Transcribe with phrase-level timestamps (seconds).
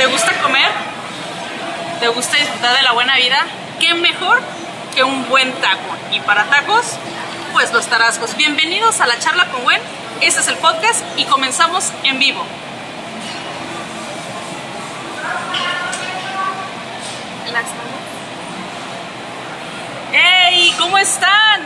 [0.00, 0.70] ¿Te gusta comer?
[2.00, 3.44] ¿Te gusta disfrutar de la buena vida?
[3.78, 4.40] ¿Qué mejor
[4.94, 5.94] que un buen taco?
[6.10, 6.96] Y para tacos,
[7.52, 8.34] pues los tarascos.
[8.34, 9.78] Bienvenidos a la charla con Gwen.
[10.22, 12.42] Este es el podcast y comenzamos en vivo.
[20.12, 20.74] ¡Hey!
[20.78, 21.60] ¿Cómo están?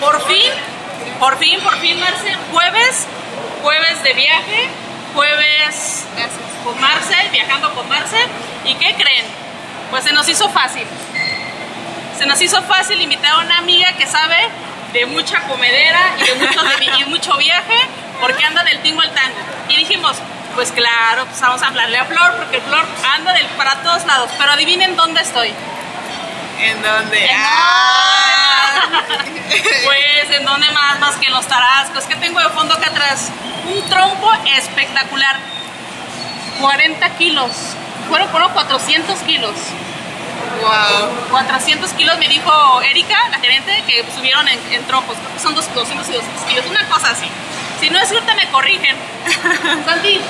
[0.00, 0.50] Por fin,
[1.20, 2.34] por fin, por fin, Marce.
[2.50, 3.06] Jueves,
[3.62, 4.68] jueves de viaje,
[5.14, 6.04] jueves
[6.64, 8.18] con Marce, viajando con Marce.
[8.64, 9.24] ¿Y qué creen?
[9.90, 10.86] Pues se nos hizo fácil.
[12.18, 14.36] Se nos hizo fácil invitar a una amiga que sabe
[14.92, 17.74] de mucha comedera y de mucho, de- y mucho viaje
[18.20, 19.36] porque anda del tingo al tango.
[19.68, 20.16] Y dijimos,
[20.54, 22.84] pues claro, pues vamos a hablarle a Flor porque Flor
[23.16, 24.30] anda del, para todos lados.
[24.38, 25.52] Pero adivinen dónde estoy.
[26.60, 27.24] ¿En dónde?
[27.24, 29.02] ¿En Ah.
[29.84, 30.98] Pues, ¿en dónde más?
[31.00, 32.04] Más que en los tarascos.
[32.04, 33.30] ¿Qué tengo de fondo acá atrás?
[33.66, 35.36] Un trompo espectacular.
[36.60, 37.50] 40 kilos.
[38.08, 39.52] Fueron, fueron 400 kilos.
[40.60, 41.10] Wow.
[41.30, 45.16] 400 kilos me dijo Erika, la gerente, que subieron en, en trompos.
[45.18, 46.66] Creo que son dos, 200 y 200 kilos.
[46.66, 47.26] Una cosa así.
[47.80, 48.96] Si no es cierto, me corrigen.
[49.86, 50.20] Santi,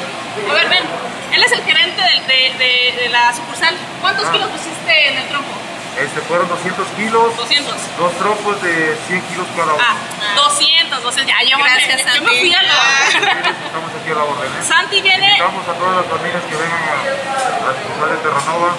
[0.51, 0.85] a ver, ven.
[1.33, 3.75] Él es el gerente de- de la sucursal.
[4.01, 4.33] ¿Cuántos Ah.
[4.33, 5.51] kilos pusiste en el trompo?
[5.99, 7.75] Este, fueron 200 kilos, 200.
[7.99, 9.83] dos trompos de 100 kilos cada uno.
[9.83, 9.95] Ah,
[10.35, 12.41] 200, 200, ya yo, Gracias, me, yo me Santi.
[12.41, 12.73] fui a lo...
[12.75, 14.63] Estamos aquí a la orden, ¿eh?
[14.67, 18.75] Santi viene, Invitamos a todas las familias que vengan a la sucursal de Terranova.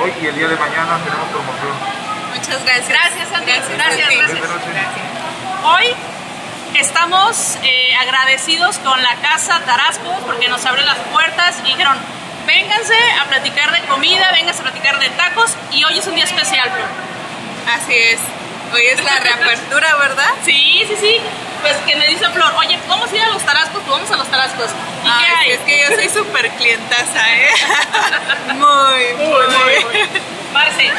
[0.00, 1.74] Hoy y el día de mañana tenemos promoción.
[2.34, 2.88] Muchas gracias.
[2.88, 3.50] Gracias, Santi.
[3.52, 4.38] Gracias, gracias.
[4.40, 4.74] Buenas noches.
[5.64, 5.86] hoy
[6.74, 11.98] estamos eh, agradecidos con la casa Tarasco porque nos abrió las puertas y dijeron,
[12.46, 16.24] vénganse a platicar de comida, vénganse a platicar de tacos y hoy es un día
[16.24, 16.88] especial, Flor.
[17.76, 18.20] Así es.
[18.72, 20.30] Hoy es la reapertura, ¿verdad?
[20.44, 21.16] Sí, sí, sí.
[21.62, 24.16] Pues que me dice Flor, oye, vamos a ir a los Tarascos, pues vamos a
[24.16, 24.70] los Tarascos.
[25.04, 25.46] ¿Y Ay, qué hay?
[25.46, 27.48] sí, Es que yo soy súper clientaza, ¿eh?
[28.54, 30.08] Muy, muy, muy.
[30.52, 30.90] Marce,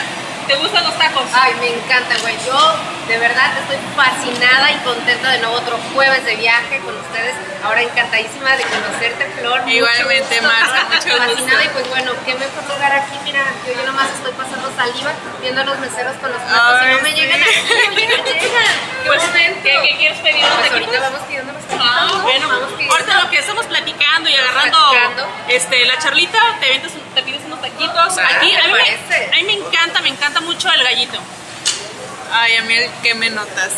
[0.52, 1.24] ¿te gustan los tacos?
[1.34, 2.36] Ay, me encanta, güey.
[2.46, 2.60] Yo
[3.08, 7.36] de verdad estoy fascinada y contenta de nuevo otro jueves de viaje con ustedes.
[7.64, 9.62] Ahora encantadísima de conocerte, Flor.
[9.70, 10.42] Igualmente.
[10.42, 11.18] Marta, mucho gusto.
[11.18, 13.18] Fascinada y pues bueno, qué mejor lugar aquí.
[13.24, 15.12] Mira, yo, yo nomás estoy pasando saliva
[15.42, 18.66] viendo a los meseros con los platos y no me llegan aquí, no llegan, llegan.
[19.04, 19.62] Qué Pues, momento.
[19.64, 20.44] ¿qué, qué quieres pedir?
[20.46, 21.88] ¿Unos Pues ahorita vamos pidiendo los taquitos.
[21.90, 22.20] Ah, ¿no?
[22.22, 22.94] bueno, vamos pidiendo.
[22.96, 25.28] ahorita lo que estamos platicando y agarrando Platicando.
[25.48, 28.18] este, la charlita, te, vendes, te pides unos taquitos.
[28.18, 29.30] Ah, Aquí, me a, mí me, parece.
[29.32, 31.20] a mí me encanta, me encanta mucho el gallito.
[32.34, 33.72] Ay, a mí el que me notas.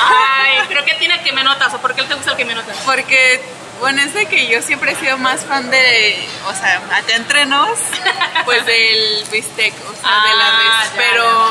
[0.00, 2.44] Ay, creo que tiene el que me notas, o por qué te gusta el que
[2.44, 2.76] me notas.
[2.84, 3.40] Porque,
[3.80, 7.46] bueno, es de que yo siempre he sido más fan de, o sea, acá entre
[7.46, 7.78] nos,
[8.44, 10.92] pues del bistec, o sea, de la Ah, res.
[10.92, 11.48] ya, Pero,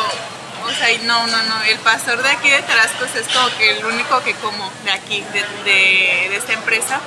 [0.68, 3.86] o sea, no, no, no, el pastor de aquí de Tarascos es como que el
[3.86, 7.02] único que como de aquí, de, de, de esta empresa.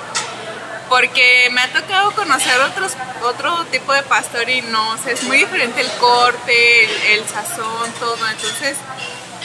[0.90, 2.92] Porque me ha tocado conocer otros,
[3.22, 7.90] otro tipo de pastor y no, o es muy diferente el corte, el, el sazón,
[7.98, 8.18] todo.
[8.28, 8.76] Entonces,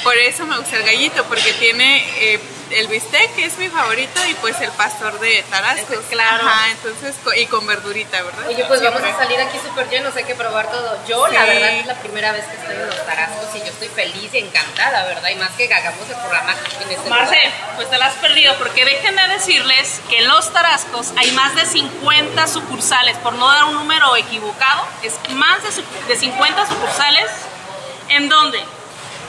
[0.06, 2.40] por eso me gusta el gallito, porque tiene eh,
[2.72, 5.90] el bistec, que es mi favorito, y pues el pastor de Tarascos.
[6.00, 6.48] Ese, claro.
[6.48, 8.48] Ajá, entonces, co- y con verdurita, ¿verdad?
[8.48, 10.98] Oye, pues vamos a salir aquí súper llenos, hay que probar todo.
[11.08, 13.88] Yo, la verdad, es la primera vez que estoy en los Tarascos y yo estoy
[13.90, 15.30] feliz y encantada, ¿verdad?
[15.30, 16.56] Y más que hagamos el programa
[16.86, 17.76] en este Marce, lugar.
[17.76, 21.66] pues te la has perdido, porque déjenme decirles que en Los Tarascos hay más de
[21.66, 27.26] 50 sucursales, por no dar un número equivocado, es más de, su- de 50 sucursales,
[28.10, 28.64] en donde,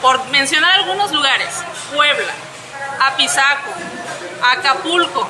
[0.01, 1.49] por mencionar algunos lugares,
[1.93, 2.33] Puebla,
[3.01, 3.71] Apizaco,
[4.41, 5.27] Acapulco,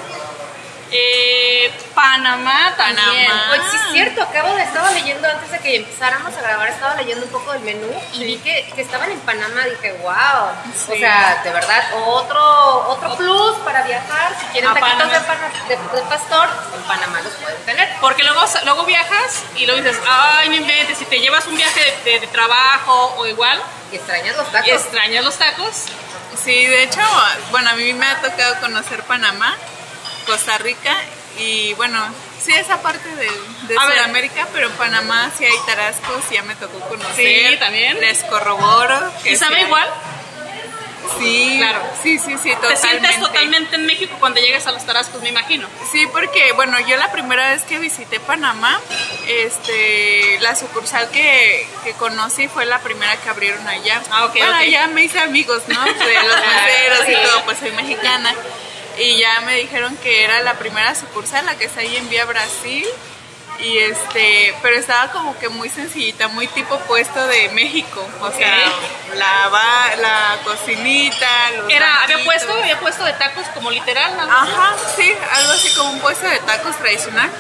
[0.90, 3.28] eh, Panamá también.
[3.28, 3.52] Panamá.
[3.52, 6.96] Oye, sí es cierto, acabo de, estaba leyendo antes de que empezáramos a grabar, estaba
[6.96, 10.96] leyendo un poco del menú y vi que, que estaban en Panamá, dije, wow, o
[10.98, 15.14] sea, de verdad, otro, otro plus para viajar, si quieren A taquitos Panamá.
[15.14, 15.52] de, pana-
[15.92, 17.90] de- de pastor, en Panamá los pueden tener.
[18.00, 21.82] Porque luego, luego viajas y luego dices, ay, no inventes, si te llevas un viaje
[22.06, 23.62] de, de- de trabajo o igual,
[23.96, 24.68] extrañas los tacos.
[24.68, 25.86] y extrañas los tacos,
[26.44, 27.02] Sí, de hecho,
[27.52, 29.56] bueno, a mí me ha tocado conocer Panamá,
[30.26, 30.96] Costa Rica
[31.40, 32.00] y bueno,
[32.44, 33.78] sí esa parte de, de ver.
[33.80, 37.16] Sudamérica, pero en Panamá sí hay tarascos, ya me tocó conocer.
[37.16, 38.00] Sí, también.
[38.00, 39.12] Les corroboro.
[39.24, 39.88] que ¿y sabe igual?
[41.20, 41.82] Sí, Claro.
[42.04, 42.88] Sí, sí, sí, Te totalmente.
[42.88, 45.68] sientes totalmente en México cuando llegas a los Tarascos, me imagino.
[45.92, 48.80] Sí, porque bueno, yo la primera vez que visité Panamá,
[49.28, 54.02] este, la sucursal que, que conocí fue la primera que abrieron allá.
[54.12, 54.66] Ah, ok, bueno, ok.
[54.70, 55.84] ya me hice amigos, ¿no?
[55.86, 57.12] De los meseros Sí.
[57.12, 58.34] y todo, pues soy mexicana.
[59.00, 62.26] Y ya me dijeron que era la primera sucursal, la que está ahí en Vía
[62.26, 62.86] Brasil.
[63.60, 68.08] Y este, pero estaba como que muy sencillita, muy tipo puesto de México.
[68.22, 68.56] O sea,
[69.16, 71.28] la, ba- la cocinita,
[71.58, 74.24] los Era, había puesto, había puesto de tacos como literal, ¿no?
[74.24, 77.32] Ajá, sí, algo así como un puesto de tacos tradicional.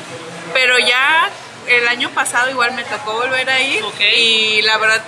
[0.53, 1.29] Pero ya
[1.67, 3.99] el año pasado igual me tocó volver a ir Ok.
[4.15, 5.03] y la verdad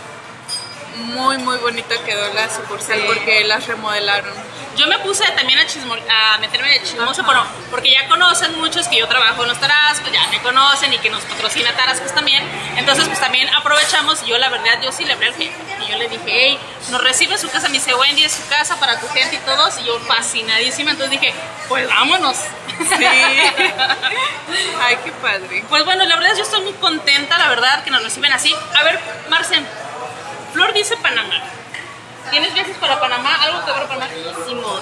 [0.98, 3.06] muy muy bonita quedó la sucursal Sí.
[3.08, 4.34] porque las remodelaron.
[4.80, 8.88] Yo me puse también a, chismo, a meterme de chismoso, pero porque ya conocen muchos
[8.88, 12.42] que yo trabajo en los Tarascos, ya me conocen y que nos patrocina Tarascos también.
[12.78, 14.24] Entonces, pues también aprovechamos.
[14.24, 15.54] y Yo, la verdad, yo sí le hablé al jefe.
[15.86, 16.60] Y yo le dije, hey,
[16.92, 17.68] nos recibe su casa.
[17.68, 19.78] Me dice, Wendy, es su casa para tu gente y todos.
[19.80, 20.92] Y yo, fascinadísima.
[20.92, 21.34] Entonces dije,
[21.68, 22.38] pues vámonos.
[22.38, 23.06] Sí.
[24.82, 25.66] Ay, qué padre.
[25.68, 28.56] Pues bueno, la verdad, yo estoy muy contenta, la verdad, que nos reciben así.
[28.78, 28.98] A ver,
[29.30, 29.68] Marcen,
[30.54, 31.59] Flor dice Panamá.
[32.30, 33.36] ¿Tienes viajes para Panamá?
[33.44, 34.08] ¿Algo que ver Panamá?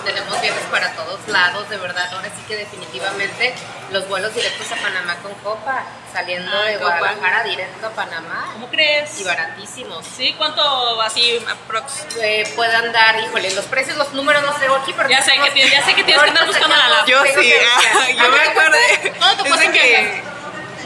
[0.05, 2.07] Tenemos viajes para todos lados, de verdad.
[2.13, 3.53] Ahora sí que definitivamente
[3.91, 5.83] los vuelos directos a Panamá con Copa,
[6.13, 6.97] saliendo Ah, de Copa.
[6.99, 9.19] Guadalajara directo a Panamá ¿Cómo crees?
[9.19, 10.05] y baratísimos.
[10.05, 10.33] ¿Sí?
[10.37, 12.05] ¿Cuánto así aprox?
[12.21, 15.51] Eh, puedan dar, híjole, los precios, los números no sé aquí, pero Ya sé que
[15.51, 18.39] tienes- ya sé que tienes que andar buscando la sacamos, Yo sí, ah, yo me
[18.41, 19.13] acordé.
[19.19, 20.23] ¿Cuánto te que,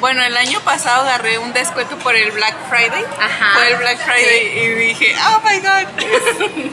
[0.02, 3.06] bueno, el año pasado agarré un descuento por el Black Friday.
[3.20, 3.54] Ajá.
[3.54, 6.04] Fue el Black Friday y dije, oh my god,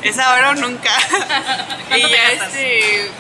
[0.03, 0.91] es, es ahora o nunca.
[1.95, 3.11] y ¿Cuánto te ya este.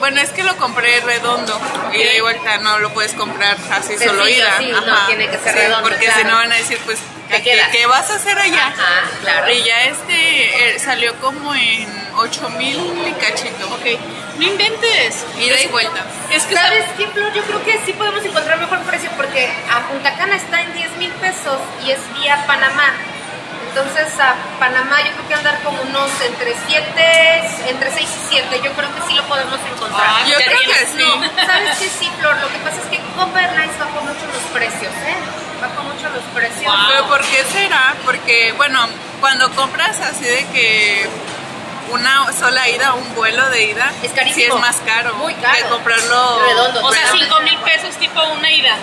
[0.00, 1.58] Bueno, es que lo compré redondo
[1.94, 4.58] y de vuelta no lo puedes comprar así solo ida.
[4.58, 6.20] sí, no, tiene que ser redondo, Porque claro.
[6.20, 6.98] si no van a decir, pues,
[7.30, 7.68] ¿qué, quedas.
[7.70, 8.66] qué vas a hacer allá?
[8.68, 9.50] Ajá, claro.
[9.52, 11.86] Y ya este eh, salió como en
[12.16, 12.78] 8 mil
[13.08, 13.66] y cachito.
[13.74, 14.00] Ok.
[14.38, 15.24] No inventes.
[15.38, 16.04] Ida y vuelta.
[16.30, 17.32] Es que ¿Sabes qué, Flor?
[17.32, 20.96] Yo creo que sí podemos encontrar mejor precio porque a Punta Cana está en 10
[20.98, 22.92] mil pesos y es vía Panamá.
[23.68, 28.60] Entonces a Panamá yo creo que andar como unos entre 7, entre 6 y 7.
[28.62, 30.06] Yo creo que sí lo podemos encontrar.
[30.06, 30.98] Ah, Yo creo que sí.
[30.98, 32.36] No, ¿sabes qué sí, Flor?
[32.40, 35.16] Lo que pasa es que Copa Airlines bajó mucho los precios, ¿eh?
[36.04, 36.64] Mucho los precios.
[36.64, 36.86] Wow.
[36.88, 37.94] ¿Pero por qué será?
[38.04, 38.80] Porque, bueno,
[39.20, 41.08] cuando compras así de que
[41.90, 44.34] una sola ida, un vuelo de ida, Es carísimo.
[44.34, 45.54] sí es más caro, Muy caro.
[45.56, 46.84] que comprarlo Redondo.
[46.86, 48.76] O sea, Pero- 5 mil pesos tipo una ida.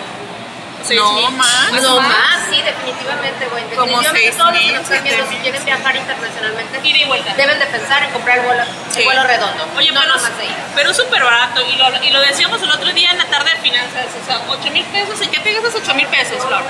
[0.90, 1.70] No, más.
[1.80, 3.62] No más, sí, definitivamente, güey.
[3.76, 7.04] Como Definitivamente seis todos los que nos están viendo, si quieren viajar internacionalmente, Ida y
[7.04, 7.34] vuelta.
[7.34, 9.04] deben de pensar en comprar el vuelo, el Sí.
[9.04, 9.64] vuelo redondo.
[9.76, 10.64] Oye, no pero, de ida.
[10.74, 13.50] pero es súper barato y lo, y lo decíamos el otro día en la tarde
[13.54, 16.62] de finanzas, o sea, 8 mil pesos, ¿en qué te gastas 8 mil pesos, Flor?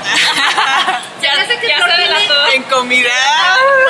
[1.20, 2.46] Ya sé que ya Flor se tiene- adelantó.
[2.54, 3.10] en comida.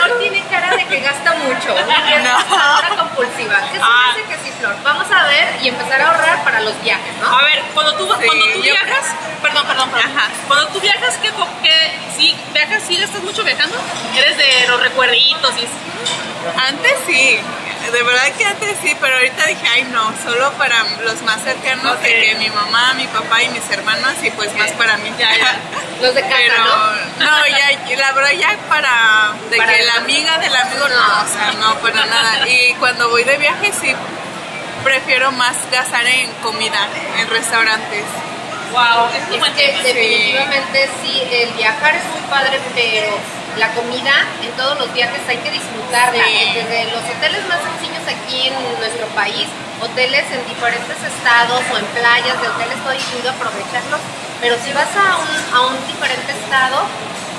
[0.04, 1.74] Flor tiene cara de que gasta mucho,
[2.08, 2.36] que es No.
[2.38, 3.60] gastadora compulsiva.
[3.70, 4.10] ¿Qué se Ah.
[4.10, 4.76] hace que sí, Flor?
[4.82, 7.38] Vamos a ver y empezar a ahorrar para los viajes, ¿no?
[7.38, 9.06] A ver, cuando tú, Sí, cuando tú yo- viajas,
[9.42, 10.10] perdón, perdón, perdón.
[10.16, 10.28] Ajá.
[10.48, 11.30] Cuando tú viajas, ¿qué,
[11.62, 13.76] qué, sí, viajas, sí gastas mucho viajando?
[14.16, 15.68] Eres de los recuerditos y
[16.58, 17.38] Antes sí,
[17.92, 22.00] de verdad que antes sí, pero ahorita dije, ay no, solo para los más cercanos,
[22.02, 25.12] de que mi mamá, mi papá y mis hermanos y pues más para mí.
[25.18, 25.56] Ya, ya.
[26.00, 27.26] Los de casa, Pero ¿no?
[27.26, 31.22] no, ya, la verdad ya para de Para- que la amiga del amigo no, No.
[31.24, 32.48] o sea, no para nada.
[32.48, 33.94] Y cuando voy de viaje sí
[34.82, 36.88] prefiero más gastar en comida,
[37.18, 38.04] en restaurantes.
[38.72, 43.18] wow, es Es que definitivamente sí, el viajar es muy padre, pero
[43.58, 44.12] la comida
[44.42, 46.24] en todos los viajes hay que disfrutarla.
[46.24, 46.52] Sí.
[46.54, 49.46] Desde los hoteles más sencillos aquí en nuestro país,
[49.80, 54.00] hoteles en diferentes estados o en playas de hoteles todo incluido, aprovecharlos.
[54.40, 56.86] Pero si vas a un, a un diferente estado,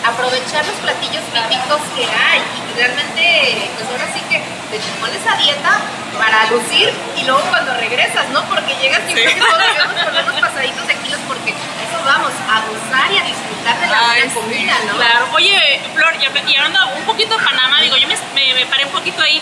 [0.06, 4.40] aprovechar los platillos típicos que hay y realmente, pues ahora sí que
[4.72, 5.78] te pones a dieta
[6.18, 8.44] para lucir y luego cuando regresas, ¿no?
[8.46, 9.40] Porque llegas y Sí.
[9.40, 13.88] todos debemos ponernos pasaditos de kilos porque eso vamos, a gozar y a disfrutar de
[13.88, 14.40] la Ay, buena sí.
[14.40, 14.96] comida, ¿no?
[14.98, 15.28] Claro.
[15.34, 18.92] Oye, Flor, y hablando un poquito de Panamá, digo, yo me, me- me paré un
[18.92, 19.42] poquito ahí.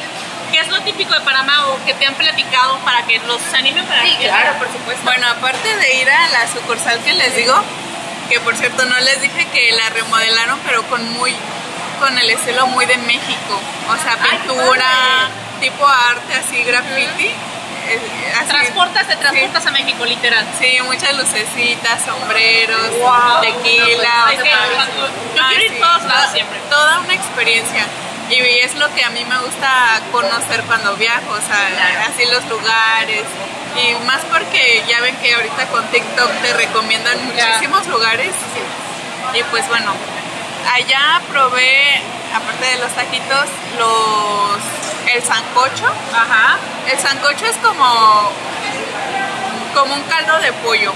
[0.52, 3.86] ¿Qué es lo típico de Panamá o que te han platicado para que los animen
[3.86, 5.04] para Sí, que claro, por supuesto.
[5.04, 7.54] Bueno, aparte de ir a la sucursal que les digo,
[8.30, 11.36] que por cierto no les dije que la remodelaron, pero con muy
[12.00, 13.60] con el estilo muy de México,
[13.90, 17.26] o sea, pintura, tipo arte así graffiti.
[17.92, 18.48] eh, así.
[18.50, 20.46] transportas, te transportas a México, literal.
[20.60, 23.42] Sí, muchas lucecitas, sombreros, Wow.
[23.42, 24.26] tequila.
[24.28, 26.60] Ay, o que sea, cuando- yo quiero ir todos lados siempre.
[26.70, 27.86] Toda una experiencia.
[28.30, 32.46] Y es lo que a mí me gusta conocer cuando viajo, o sea, así los
[32.46, 33.24] lugares.
[33.76, 38.34] Y más porque ya ven que ahorita con TikTok te recomiendan muchísimos lugares.
[39.34, 39.94] Y pues bueno,
[40.74, 42.02] allá probé,
[42.34, 43.46] aparte de los taquitos,
[43.78, 44.80] los
[45.14, 45.88] el sancocho.
[46.14, 46.58] Ajá.
[46.92, 48.32] El sancocho es como,
[49.74, 50.94] como un caldo de pollo,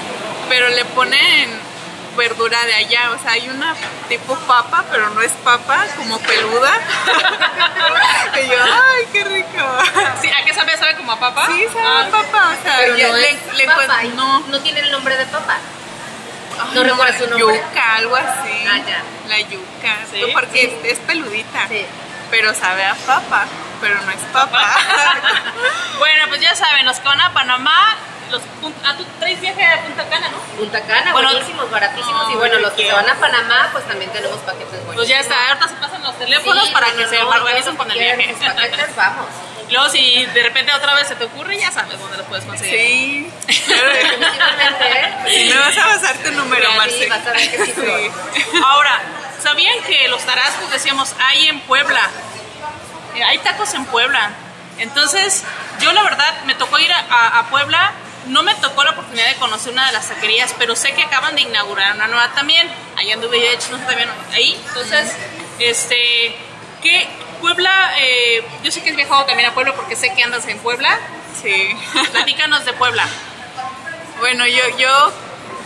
[0.50, 1.73] pero le ponen
[2.16, 3.76] verdura de allá, o sea, hay una
[4.10, 6.72] tipo papa, pero no es papa, como peluda.
[8.44, 9.78] y yo, ay, qué rico.
[10.22, 10.78] Sí, ¿A qué sabe?
[10.78, 11.48] ¿Sabe como a papa?
[11.48, 14.82] Sí, sabe Ah, a papa, o sea, Pero ya no le, papa, no, no tiene
[14.82, 15.58] el nombre de papa.
[16.60, 17.40] Ay, no recuerdas su nombre.
[17.58, 18.66] Yuca, algo así.
[18.70, 19.02] Ah, ya.
[19.28, 21.86] La yuca, Sí, porque es, es peludita, Sí.
[22.30, 23.46] pero sabe a papa,
[23.82, 24.76] pero no es papa.
[26.00, 27.96] Bueno, pues ya saben, los que van a Panamá,
[28.34, 28.42] los
[28.84, 30.38] ah, tú traes viaje a Punta Cana, ¿no?
[30.58, 32.30] Punta Cana, Bueno, buenísimos, baratísimos.
[32.30, 34.96] y no, bueno, los que se van a Panamá, pues también tenemos paquetes buenísimos.
[34.96, 37.90] Pues ya está, ahorita se pasan los teléfonos Sí, para que no, se organicen con
[37.92, 38.36] el viaje.
[38.40, 39.26] paquetes, vamos.
[39.70, 43.32] Luego, si de repente otra vez se te ocurre, ya sabes dónde lo puedes conseguir.
[43.48, 43.66] Sí.
[45.50, 47.08] Me vas a pasar tu número, Marce.
[47.10, 48.12] vas a ver que sí.
[48.66, 49.00] Ahora,
[49.42, 52.02] ¿sabían que los tarascos, decíamos, hay en Puebla?
[53.16, 54.32] Eh, hay tacos en Puebla.
[54.80, 55.44] Entonces,
[55.80, 57.92] yo la verdad me tocó ir a, a- a Puebla.
[58.28, 61.36] No me tocó la oportunidad de conocer una de las taquerías, pero sé que acaban
[61.36, 62.70] de inaugurar una nueva también.
[62.96, 64.60] Ahí anduve yo, de hecho, no también ahí.
[64.68, 65.14] Entonces,
[65.60, 66.36] este,
[66.82, 67.08] que
[67.42, 70.58] Puebla, eh, yo sé que has viajado también a Puebla porque sé que andas en
[70.60, 70.98] Puebla.
[71.42, 71.76] Sí.
[72.12, 73.06] Platícanos de Puebla.
[74.20, 75.12] Bueno, yo, yo,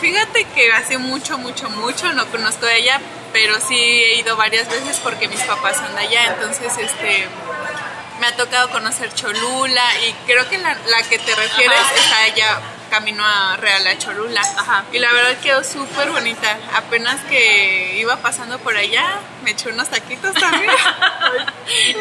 [0.02, 3.00] fíjate que hace mucho, mucho, mucho no conozco de allá,
[3.34, 7.28] pero sí he ido varias veces porque mis papás de allá, entonces este
[8.20, 11.96] me ha tocado conocer Cholula y creo que la, la que te refieres Ajá.
[11.96, 14.42] está allá camino a Real a Cholula.
[14.42, 14.86] Ajá.
[14.92, 16.58] Y la verdad quedó súper bonita.
[16.74, 20.72] Apenas que iba pasando por allá, me eché unos taquitos también.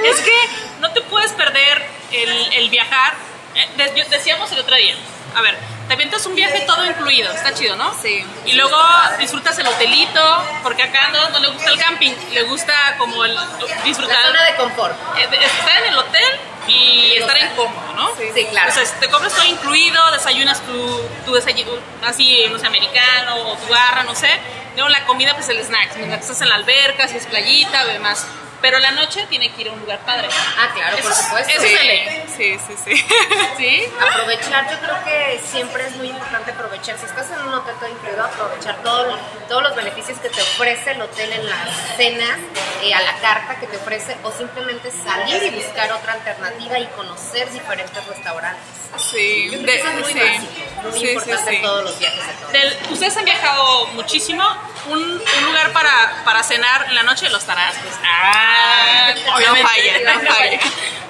[0.04, 0.32] Es que
[0.80, 3.14] no te puedes perder el, el viajar.
[3.54, 4.94] Eh, decíamos el otro día,
[5.36, 7.94] a ver, te avientas un viaje todo incluido, está chido, ¿no?
[8.00, 8.24] Sí.
[8.46, 8.76] Y luego
[9.18, 13.36] disfrutas el hotelito, porque acá no, no le gusta el camping, le gusta como el
[13.84, 14.94] disfrutar, La zona de confort.
[15.18, 18.08] eh, estar en el hotel y estar en cómodo, ¿no?
[18.16, 18.68] Sí, claro.
[18.70, 23.68] Entonces, te compras todo incluido, desayunas tu, tu desayuno así, no sé, americano o tu
[23.68, 24.30] barra, no sé.
[24.74, 27.86] Luego la comida, pues el snack, mientras estás en la alberca, si es playita o
[27.86, 28.26] demás.
[28.60, 30.28] Pero la noche tiene que ir a un lugar padre.
[30.58, 31.52] Ah, claro, por supuesto.
[31.52, 32.24] eso sí, es de ley.
[32.36, 33.06] sí, sí, sí.
[33.56, 33.84] ¿Sí?
[34.00, 36.98] Aprovechar, yo creo que siempre es muy importante aprovechar.
[36.98, 40.92] Si estás en un hotel todo incluido, aprovechar todo- todos los beneficios que te ofrece
[40.92, 42.38] el hotel en las cenas,
[42.82, 46.86] eh, a la carta que te ofrece, o simplemente salir y buscar otra alternativa y
[46.88, 48.62] conocer diferentes restaurantes.
[48.98, 50.18] Sí, Yo creo de- que eso es muy sí.
[50.20, 51.56] básico, muy Sí, importante sí.
[51.56, 52.26] en todos los viajes.
[52.26, 52.52] de todos.
[52.52, 54.44] Del- ustedes han viajado muchísimo.
[54.88, 57.90] Un, un lugar para, para cenar en la noche, los tarascos.
[58.04, 59.66] Ah, No obviamente.
[59.68, 60.60] falla, no falla.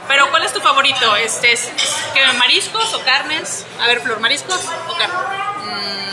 [0.09, 1.17] Pero ¿cuál es tu favorito?
[1.17, 1.69] Este, es,
[2.15, 3.67] ¿qué, ¿Mariscos o carnes?
[3.81, 5.15] A ver, Flor, ¿mariscos o carne?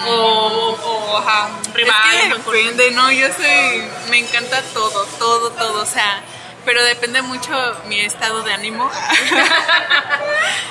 [0.06, 2.53] O, o, ajá, Es ribeye, que mejor.
[2.56, 6.22] depende, no, yo soy, me encanta todo, todo, todo, o sea,
[6.65, 7.51] pero depende mucho
[7.86, 8.89] mi estado de ánimo.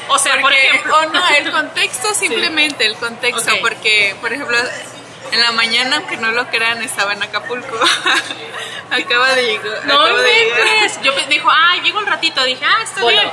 [0.09, 0.97] O sea, por Porque- ejemplo.
[0.97, 4.59] O no, el contexto, simplemente el contexto, porque, por ejemplo,
[5.31, 7.79] en la mañana, aunque no lo crean, estaba en Acapulco.
[8.91, 9.87] Acaba de llegar.
[9.87, 11.03] No acabo de llegar.
[11.03, 12.45] Yo dijo, ah, llego un ratito.
[12.45, 13.17] Dije, ah, está Voló.
[13.17, 13.31] bien.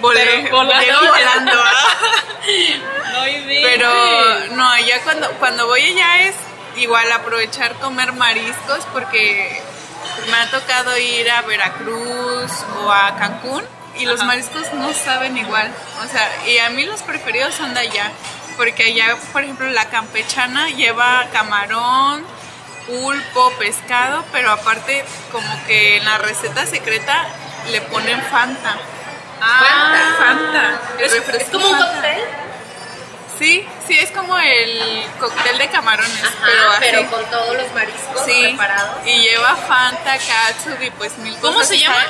[0.00, 1.52] Volé, Pero volando.
[3.12, 3.24] No.
[3.62, 6.34] Pero no, allá cuando, cuando voy allá es
[6.76, 9.62] igual aprovechar comer mariscos porque
[10.30, 12.50] me ha tocado ir a Veracruz
[12.82, 13.64] o a Cancún
[13.98, 14.26] y los Ajá.
[14.26, 15.70] mariscos no saben igual.
[16.04, 18.10] O sea, y a mí los preferidos son de allá.
[18.56, 22.24] Porque allá, por ejemplo, la campechana lleva camarón,
[22.86, 27.26] pulpo, pescado, pero aparte como que en la receta secreta
[27.70, 28.76] le ponen Fanta.
[29.40, 30.80] Ah, Fanta.
[30.98, 31.92] el ¿Es, es como un Fanta.
[31.94, 32.18] cóctel?
[33.38, 36.78] Sí, sí, es como el cóctel de camarones, Ajá, pero así.
[36.80, 38.96] pero con todos los mariscos sí, preparados.
[39.06, 41.68] y lleva Fanta, catsup y pues mil ¿Cómo cosas.
[41.68, 42.04] se llama?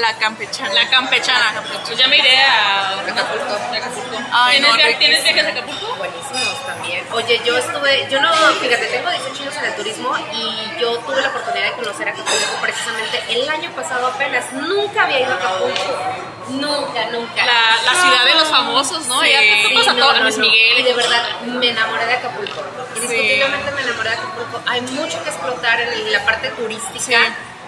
[0.00, 0.74] La campechana.
[0.74, 1.62] La campechana.
[1.86, 3.54] Pues ya me iré a Acapulco.
[3.72, 4.18] Acapulco.
[4.32, 4.98] Ay, ¿Tienes, no.
[4.98, 5.94] ¿Tienes viajes a Acapulco?
[5.94, 7.06] Buenísimos también.
[7.12, 11.22] Oye, yo estuve, yo no, fíjate, tengo 18 años en el turismo y yo tuve
[11.22, 14.50] la oportunidad de conocer Acapulco precisamente el año pasado apenas.
[14.54, 16.33] Nunca había ido a Acapulco.
[16.48, 17.46] Nunca, nunca.
[17.46, 19.20] La, la ciudad de los famosos, ¿no?
[19.22, 19.30] Sí.
[19.30, 20.38] Ya te a todos, Luis.
[20.38, 20.80] Miguel.
[20.80, 22.62] Y de verdad, me enamoré de Acapulco.
[22.96, 24.62] Indiscutiblemente me enamoré de Acapulco.
[24.66, 27.00] Hay mucho que explotar en la parte turística.
[27.00, 27.14] Sí.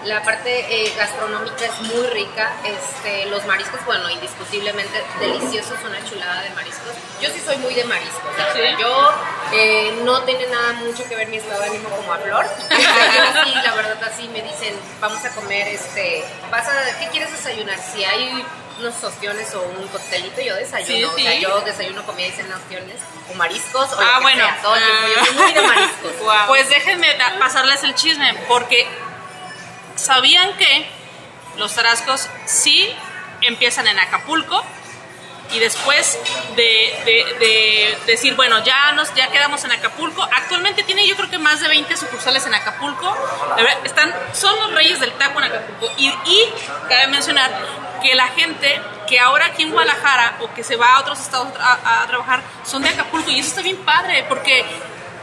[0.05, 2.53] La parte eh, gastronómica es muy rica.
[2.63, 6.93] Este, los mariscos, bueno, indiscutiblemente deliciosos, una chulada de mariscos.
[7.19, 8.31] Yo sí soy muy de mariscos.
[8.53, 8.61] Sí.
[8.79, 9.09] Yo
[9.53, 12.45] eh, no tiene nada mucho que ver mi estado de ánimo como a Flor.
[13.63, 17.77] La verdad, así me dicen, vamos a comer, este, vas a, ¿qué quieres desayunar?
[17.79, 18.45] Si hay
[18.79, 20.87] unos ostiones o un coctelito, yo desayuno.
[20.97, 21.41] Sí, O sea, sí.
[21.41, 22.95] yo desayuno comida y cena ostiones
[23.31, 24.43] o mariscos o Ah, bueno.
[24.43, 25.07] sea, todo el tiempo.
[25.15, 26.11] Yo soy muy de mariscos.
[26.47, 27.07] Pues déjenme
[27.39, 28.87] pasarles el chisme, porque
[29.95, 30.87] sabían que
[31.57, 32.93] los tarascos sí
[33.41, 34.63] empiezan en Acapulco
[35.53, 36.19] y después
[36.57, 36.63] de,
[37.05, 41.37] de- de decir, bueno, ya nos ya quedamos en Acapulco, actualmente tiene yo creo que
[41.37, 43.15] más de 20 sucursales en Acapulco,
[43.55, 46.53] De verdad, están, son los reyes del taco en Acapulco y, y
[46.89, 47.49] cabe mencionar
[48.01, 51.47] que la gente que ahora aquí en Guadalajara o que se va a otros estados
[51.59, 54.65] a, a trabajar son de Acapulco y eso está bien padre porque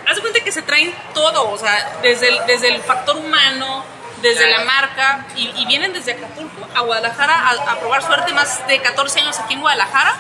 [0.07, 3.85] haz de cuenta que se traen todo, o sea, desde el, desde el factor humano,
[4.21, 8.67] desde la marca, y, y vienen desde Acapulco a Guadalajara a, a probar suerte, más
[8.67, 10.15] de 14 años aquí en Guadalajara.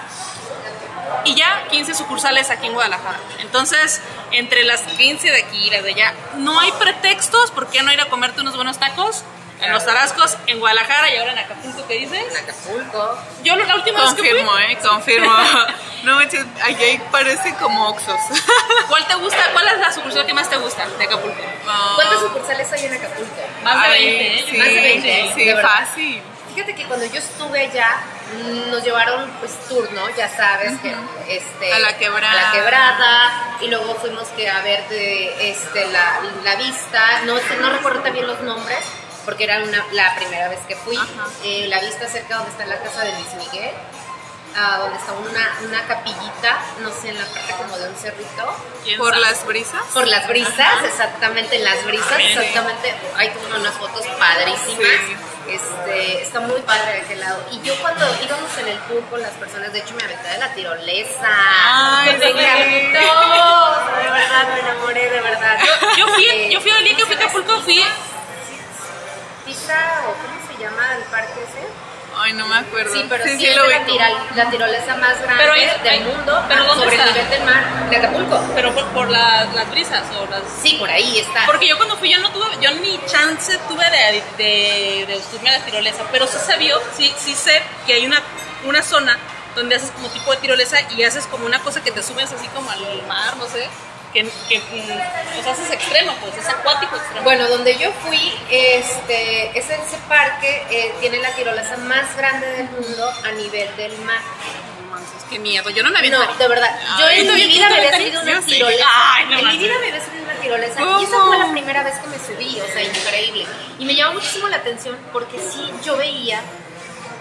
[1.24, 3.18] y ya 15 sucursales aquí en Guadalajara.
[3.40, 4.00] Entonces,
[4.32, 7.92] entre las 15 de aquí y las de allá, no hay pretextos por qué no
[7.92, 9.22] ir a comerte unos buenos tacos
[9.64, 12.18] en los Tarascos, en Guadalajara y ahora en Acapulco, ¿qué dices?
[12.30, 13.18] En Acapulco.
[13.42, 15.32] Yo la última vez que Confirmo, eh, confirmo.
[16.04, 16.18] No
[16.62, 18.20] allá parece como Oxos.
[18.90, 19.38] ¿cuál te gusta?
[19.54, 21.42] ¿Cuál es la sucursal que más te gusta de Acapulco?
[21.96, 23.42] ¿Cuántas sucursales hay en Acapulco?
[23.62, 24.44] Más de Ay, 20, ¿eh?
[24.50, 26.22] Sí, Más de 20, sí, de fácil.
[26.54, 27.96] Fíjate que cuando yo estuve allá,
[28.70, 30.08] nos llevaron pues tour, ¿no?
[30.14, 30.94] Ya sabes que
[31.28, 32.32] este A la quebrada.
[32.32, 37.34] a la quebrada y luego fuimos que a ver de este la, la vista, no
[37.60, 38.84] no recuerdo también los nombres
[39.24, 40.98] porque era una, la primera vez que fui.
[41.44, 43.70] Eh, la vista cerca donde está la casa de Luis Miguel,
[44.56, 48.56] ah, donde está una, una capillita, no sé, en la parte como de un cerrito.
[48.84, 49.22] ¿Quién Por sabe?
[49.22, 49.82] las brisas.
[49.92, 52.38] Por las brisas, exactamente, en las brisas, Bien.
[52.38, 52.94] exactamente.
[53.16, 54.88] Hay como unas fotos padrísimas.
[55.06, 55.16] Sí.
[55.46, 57.44] Este, está muy padre de aquel lado.
[57.50, 60.38] Y yo cuando íbamos en el tour con las personas, de hecho me aventé de
[60.38, 61.28] la tirolesa.
[61.66, 63.74] Ay, me encantó.
[64.04, 65.58] De verdad, me enamoré, de verdad.
[65.98, 67.84] Yo fui, Eh, yo fui el día que fui a Acapulco, fui
[69.46, 71.66] O ¿cómo se llama el parque ese?
[72.16, 72.94] Ay, no me acuerdo.
[72.94, 73.92] Sí, pero sí, sí es lo la, ubico.
[73.92, 77.08] tira- la tirolesa más grande Pero del mundo ¿pero dónde sobre está?
[77.08, 78.44] el nivel del mar de Acapulco.
[78.54, 80.42] pero por, por la- las brisas o las...
[80.62, 81.44] Sí, por ahí está.
[81.46, 85.50] Porque yo cuando fui yo no tuve, yo ni chance tuve de, de, de subirme
[85.50, 88.22] a la tirolesa, pero sí sabía, sí, sí sé que hay una,
[88.64, 89.18] una zona
[89.56, 92.46] donde haces como tipo de tirolesa y haces como una cosa que te subes así
[92.48, 93.68] como al mar, no sé,
[94.14, 97.22] que, que mm, o sea, haces extremo, pues, es acuático extremo.
[97.24, 102.70] Bueno, donde yo fui, este, es ese parque, eh, tiene la tirolesa más grande del
[102.70, 104.20] mundo a nivel del mar.
[104.80, 106.38] No manches, qué miedo, yo no me No, aviento.
[106.38, 108.84] de verdad, yo en ¿tú mi vida me había subido una tirolesa.
[109.16, 110.80] Ay, no en mi vida me había subido una tirolesa.
[110.80, 111.00] ¿Cómo?
[111.00, 113.46] Y esa fue la primera vez que me subí, o sea, increíble.
[113.78, 116.40] Y me llamó muchísimo la atención porque sí, yo veía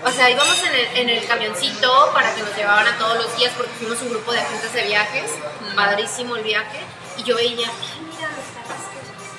[0.05, 3.38] o sea, íbamos en el, en el camioncito para que nos llevaban a todos los
[3.38, 5.31] días porque fuimos un grupo de agentes de viajes,
[5.75, 6.79] padrísimo el viaje,
[7.17, 8.29] y yo veía, ay, mira,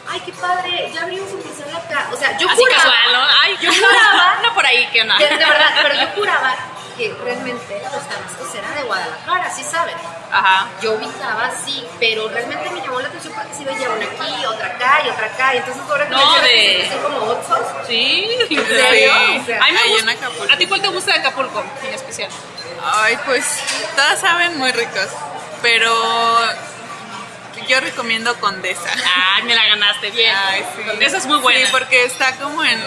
[0.09, 2.09] ay, qué padre, ya abrimos un museo acá.
[2.12, 3.26] O sea, yo Así juraba, casual, ¿no?
[3.43, 5.19] Ay, yo juraba, no por ahí, que no.
[5.19, 6.54] de, de verdad, pero yo juraba
[6.97, 9.95] que realmente los eran de Guadalajara, ¿sí saben?
[10.33, 10.69] Ajá.
[10.80, 14.67] Yo ubicaba sí, pero realmente me llamó la atención porque sí veía una aquí, otra
[14.67, 18.26] acá y otra acá, y entonces ahora que No, que de- son como Oxxos, Sí,
[18.50, 19.13] ¿En serio?
[19.26, 19.39] Sí.
[19.43, 20.11] O sea, A mí me en gusta.
[20.13, 20.52] Acapulco.
[20.52, 22.30] ¿A ti cuál te gusta de Acapulco en especial?
[22.85, 23.45] Ay, pues
[23.97, 25.09] todas saben muy ricos,
[25.63, 25.93] pero
[27.66, 28.90] yo recomiendo Condesa.
[29.34, 30.34] Ay, me la ganaste bien.
[30.36, 30.82] Ay, sí.
[31.04, 31.60] Esa es muy buena.
[31.66, 32.82] Sí, porque está como en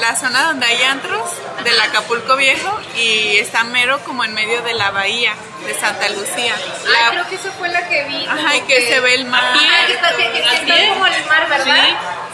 [0.00, 1.30] la zona donde hay antros
[1.64, 5.34] del Acapulco Viejo y está mero como en medio de la bahía
[5.66, 6.54] de Santa Lucía.
[6.56, 8.26] Ay, La- creo que esa fue la que vi.
[8.26, 9.42] Ajá, y que se ve el mar.
[9.44, 10.88] Ajá, que está, que, que- que está es.
[10.90, 11.84] como el mar, ¿verdad?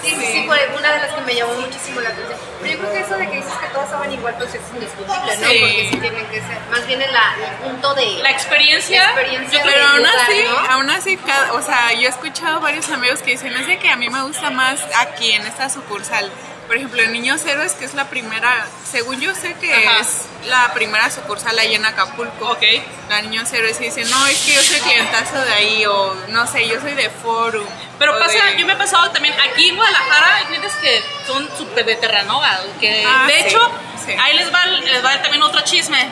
[0.02, 0.10] Sí.
[0.10, 2.38] Sí, sí, sí, fue una de las que me llamó muchísimo la atención.
[2.66, 5.36] Pero yo creo que eso de que dices que todas saben igual, pues es indiscutible,
[5.40, 5.48] ¿no?
[5.48, 5.58] Sí.
[5.60, 6.58] Porque sí tienen que ser.
[6.70, 8.06] Más bien el, la- el punto de.
[8.22, 9.00] La experiencia.
[9.02, 10.70] La experiencia yo creo Pero aún así, ¿no?
[10.74, 13.90] aún así, cada- o sea, yo he escuchado varios amigos que dicen, es de que
[13.90, 16.30] a mí me gusta más aquí, en esta sucursal.
[16.66, 20.00] Por ejemplo, en Niños Héroes, que es la primera, según yo sé que Ajá.
[20.00, 22.50] es la primera sucursal ahí en Acapulco.
[22.50, 22.62] Ok.
[23.08, 26.46] La Niños Héroes y dicen, no, es que yo soy clientazo de ahí, o no
[26.46, 27.66] sé, yo soy de Forum.
[27.98, 31.48] Pero pasa, de- yo me he pasado también aquí en Guadalajara, hay clientes que son
[31.56, 33.60] súper de Terranova, que Ah, de sí, hecho,
[34.04, 34.12] sí.
[34.20, 36.08] ahí les va, les va también otro chisme.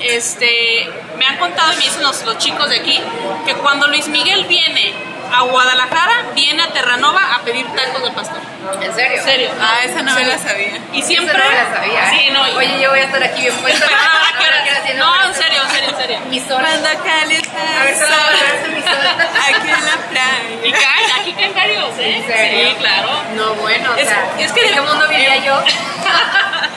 [0.00, 3.00] Este, me han contado y me dicen los, los chicos de aquí
[3.46, 4.92] que cuando Luis Miguel viene
[5.38, 8.38] a Guadalajara, viene a Terranova a pedir tacos del pastor.
[8.80, 9.18] ¿En serio?
[9.18, 9.50] En serio.
[9.60, 10.78] Ah, esa no me la sabía.
[10.92, 11.36] Y Esa siempre.
[11.38, 12.10] no me la sabía.
[12.10, 12.30] Sí, ¿eh?
[12.32, 12.48] no.
[12.48, 13.86] y- Oye, yo voy a estar aquí bien puesta.
[14.86, 16.20] Ah, No, en serio, en serio, en serio.
[16.30, 16.60] Mi sol.
[16.62, 18.94] Cuando calienta A ver, mi sol.
[19.48, 19.94] aquí en la
[20.62, 20.78] Y playa.
[20.78, 22.16] caen, aquí caen varios, ¿eh?
[22.16, 22.68] ¿En serio?
[22.70, 23.08] Sí, claro.
[23.34, 25.62] No, bueno, o Es- sea, es que ¿en de- qué mundo vivía yo?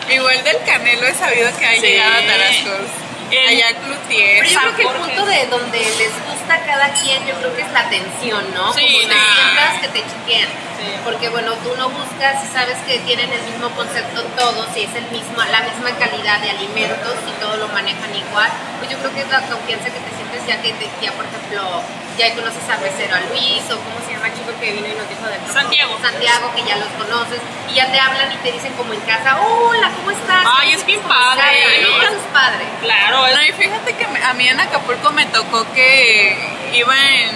[0.10, 1.82] Igual del Canelo he sabido que ha Sí.
[1.82, 3.07] llegado a Tarascos.
[3.32, 4.40] El- Allá Cloutier.
[4.40, 5.04] Pero yo San creo que el Jorge.
[5.16, 8.74] punto de donde les gusta a cada quien, yo creo que es la atención, ¿no?
[8.74, 10.48] Sí, Como te sientas que te chiquean.
[10.78, 10.88] Sí.
[11.04, 14.94] Porque bueno, tú no buscas y sabes que tienen el mismo concepto todos y es
[14.96, 18.50] el mismo, la misma calidad de alimentos y todo lo manejan igual.
[18.80, 21.26] Pues yo creo que es la confianza que te sientes ya que te- ya por
[21.26, 21.82] ejemplo
[22.17, 24.95] ya conoces al mesero a Luis o cómo se llama el chico que vino y
[24.97, 25.97] nos dijo de Santiago.
[26.01, 27.39] Santiago que ya los conoces
[27.71, 30.45] y ya te hablan y te dicen como en casa, hola, ¿cómo estás?
[30.60, 31.43] Ay, es bien padre.
[31.84, 32.01] ¿no?
[32.03, 32.65] Eso es padre.
[32.82, 36.36] Claro, es- No, y fíjate que me- a mí en Acapulco me tocó que
[36.73, 37.30] iba en,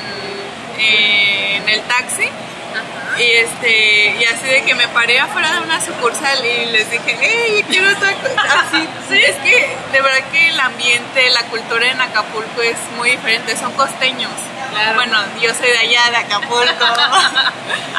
[0.79, 3.21] en el taxi Ajá.
[3.21, 7.17] y este y así de que me paré afuera de una sucursal y les dije,
[7.21, 8.27] hey, quiero taco.
[8.37, 13.55] Así, es que de verdad que el ambiente, la cultura en Acapulco es muy diferente,
[13.57, 14.31] son costeños.
[14.71, 14.95] Claro.
[14.95, 16.85] Bueno, yo soy de allá, de Acapulco.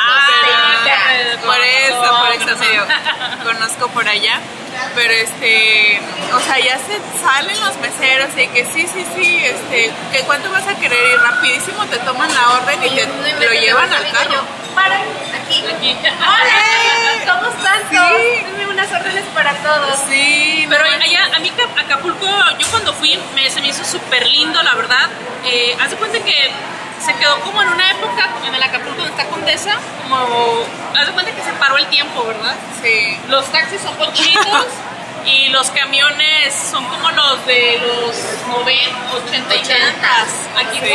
[0.05, 2.85] Ah, Pero- Por eso, por eso te digo,
[3.45, 4.41] conozco por allá.
[4.95, 6.01] Pero este,
[6.35, 10.51] o sea, ya se salen los meseros y que sí, sí, sí, este, que cuánto
[10.51, 14.43] vas a querer y rapidísimo te toman la orden y te lo llevan al carro.
[14.75, 15.65] Para, aquí.
[15.77, 15.97] Aquí.
[16.03, 17.27] ¡Hola!
[17.41, 18.45] ¿Cómo están Sí.
[18.73, 19.99] Unas órdenes para todos.
[20.09, 22.27] Sí, Pero no, allá, a mí Cap- Acapulco,
[22.59, 25.09] yo cuando fui, me, se me hizo súper lindo, la verdad.
[25.45, 26.51] Eh, haz de cuenta que
[27.05, 30.65] se quedó como en una época, en el Acapulco donde está Condesa, como,
[30.97, 32.55] haz de cuenta que se paró el tiempo, ¿verdad?
[32.83, 33.17] sí.
[33.29, 34.67] Los taxis son cochitos
[35.27, 38.15] y los camiones son como los de los
[38.49, 40.23] 90, 80 y 80.
[40.59, 40.87] Aquí Sí.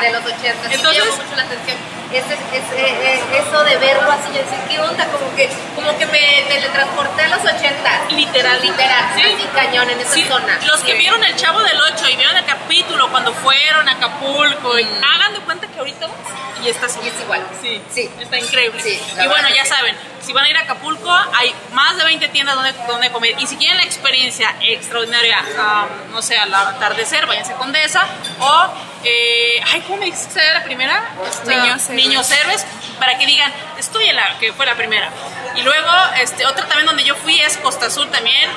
[0.00, 0.68] De los 80.
[0.68, 1.76] Sí, Entonces- me llamó mucho la atención.
[2.12, 5.04] Ese, ese, eh, eso de verlo así, yo decía, ¿qué onda?
[5.08, 7.90] Como que, como que me teletransporté a los 80.
[8.10, 8.62] Literal.
[8.62, 9.22] Literal, Sí.
[9.22, 10.58] así cañón en esa Sí, zona.
[10.66, 14.78] los que vieron el Chavo del 8 y vieron el capítulo cuando fueron a Acapulco,
[14.78, 16.16] y hagan de cuenta que ahorita vas
[16.64, 16.98] y está así.
[17.04, 17.46] Y es igual.
[17.60, 18.10] Sí, Sí.
[18.20, 18.80] está increíble.
[18.82, 19.68] Sí, y bueno, ya sí.
[19.68, 23.34] saben, si van a ir a Acapulco, hay más de 20 tiendas donde, donde comer.
[23.38, 28.06] Y si quieren la experiencia extraordinaria, um, no sé, al atardecer, váyanse a Condesa.
[28.40, 28.66] O,
[29.04, 31.02] eh, ay, ¿cómo me dijiste que era la primera?
[31.30, 31.88] Esta- Niños.
[31.98, 32.64] Niños Héroes,
[32.98, 35.10] para que digan, estoy en la que fue la primera.
[35.56, 38.48] Y luego, este, otra también donde yo fui es Costa Azul también.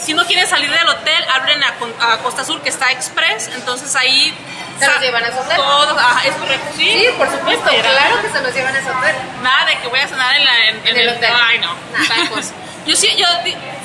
[0.00, 3.94] Si no quieren salir del hotel, hablen a, a Costa Azul, que está express, entonces
[3.96, 4.34] ahí...
[4.78, 5.56] ¿Se los llevan a su hotel?
[5.56, 6.66] Todos, ajá, es correcto.
[6.76, 7.96] Sí, Sí, por supuesto, Literal.
[7.96, 9.14] claro que se los llevan a ese hotel.
[9.42, 11.32] Nada de que voy a cenar en, la, en, En el hotel.
[11.34, 12.08] Ay, no, Nah.
[12.08, 12.52] tacos.
[12.86, 13.26] Yo sí, yo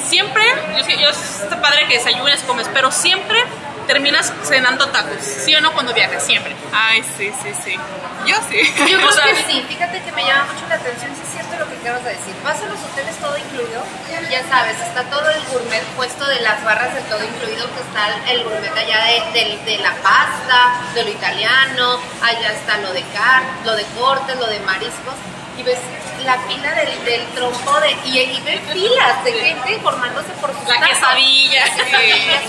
[0.08, 0.44] siempre,
[0.78, 3.44] yo, yo está padre que desayunes, comes, pero siempre
[3.88, 5.22] terminas cenando tacos.
[5.22, 6.24] ¿Sí o no cuando viajas?
[6.24, 6.56] Siempre.
[6.74, 7.80] Ay, sí, sí, sí.
[8.26, 8.62] Yo sí.
[8.90, 11.70] Yo creo que sí, fíjate que me llama mucho la atención, si es cierto lo
[11.70, 12.34] que acabas de decir.
[12.44, 13.84] Vas a los hoteles todo incluido,
[14.30, 18.32] ya sabes, está todo el gourmet puesto de las barras del todo incluido, que está
[18.32, 23.04] el gourmet allá de, del- de la pasta, de lo italiano, allá está lo de
[23.14, 25.16] car, lo de cortes, lo de mariscos,
[25.58, 25.80] y ves
[26.26, 30.68] la fila del, del trompo de, y, y ves filas de gente formándose por sus
[30.68, 30.90] La tacos.
[30.90, 31.66] quesadilla.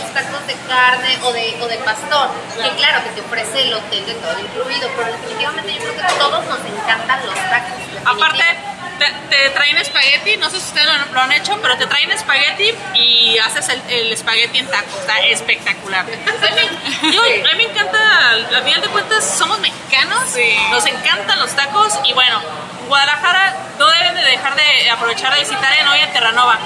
[0.00, 2.30] Sus tacos de carne o de, o de pastor,
[2.62, 6.02] que claro que te ofrece el hotel de todo incluido, pero definitivamente yo creo que
[6.02, 7.76] a todos nos encantan los tacos.
[8.06, 8.44] Aparte,
[8.98, 12.10] te, te traen espagueti, no sé si ustedes lo, lo han hecho, pero te traen
[12.12, 14.88] espagueti y haces el, el espagueti en taco.
[15.00, 16.06] Está espectacular.
[16.06, 16.54] A
[17.02, 20.56] mí, yo, a mí me encanta, al final de cuentas, somos mexicanos, Sí.
[20.70, 22.40] nos encantan los tacos y bueno,
[22.88, 26.58] Guadalajara no deben de dejar de aprovechar de visitar en hoy en Terranova.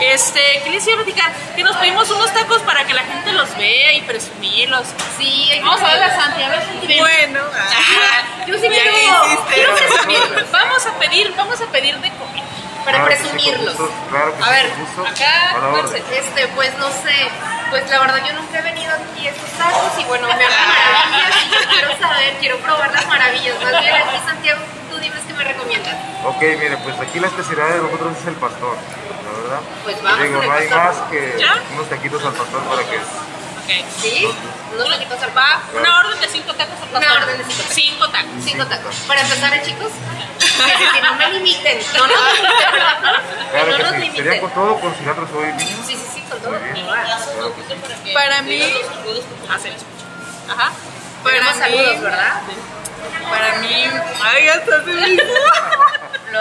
[0.00, 1.30] Este, ¿qué les iba a platicar?
[1.54, 4.86] Que nos pedimos unos tacos para que la gente los vea y presumirlos.
[5.18, 6.24] Sí, Vamos a ver a pedirlos.
[6.24, 6.98] Santi, a ver.
[6.98, 7.40] Bueno.
[7.54, 8.46] Ajá.
[8.46, 8.92] Yo sí quiero,
[10.52, 12.42] Vamos a pedir, vamos a pedir de comer.
[12.84, 13.76] para Claro presumirlos.
[13.76, 15.02] gusto, Claro que A ver, gusto.
[15.06, 15.96] acá, la fuerza.
[16.12, 17.28] Este, pues no sé,
[17.70, 20.50] pues la verdad yo nunca he venido aquí a estos tacos y bueno, me hablan
[20.50, 23.60] maravillas y yo quiero saber, quiero probar las maravillas.
[23.62, 24.60] Más bien aquí, Santiago,
[24.96, 25.94] tú dime qué me recomiendas.
[26.24, 29.60] Ok, mire, pues aquí la especialidad de nosotros es el pastor, la verdad.
[29.84, 30.84] Pues vamos Digo, no hay pastor.
[30.84, 31.54] más que ¿Ya?
[31.74, 32.96] unos taquitos al pastor para que...
[32.96, 33.86] Ok.
[34.00, 34.28] ¿Sí?
[34.74, 37.22] Unos taquitos al Va, una orden de cinco tacos al Una pastor.
[37.22, 37.74] orden de cinco tacos.
[37.74, 38.30] Cinco tacos.
[38.44, 38.94] Cinco tacos.
[39.08, 39.92] Para empezar, ¿eh, chicos?
[40.94, 41.78] Que no me limiten.
[41.94, 43.22] No nos limiten, ¿verdad?
[43.52, 43.98] Claro no que nos sí.
[43.98, 44.40] ¿Sería limiten.
[44.40, 45.76] con todo con cilantro, cebolla y piña?
[45.86, 46.52] Sí, sí, sí, con todo.
[48.04, 48.12] Que.
[48.14, 49.54] Para mí, les escucha.
[50.48, 50.72] ajá.
[51.22, 52.40] Para Tenemos mí, saludos, ¿verdad?
[53.30, 53.84] Para mí,
[54.24, 55.22] ay, hasta se me hizo.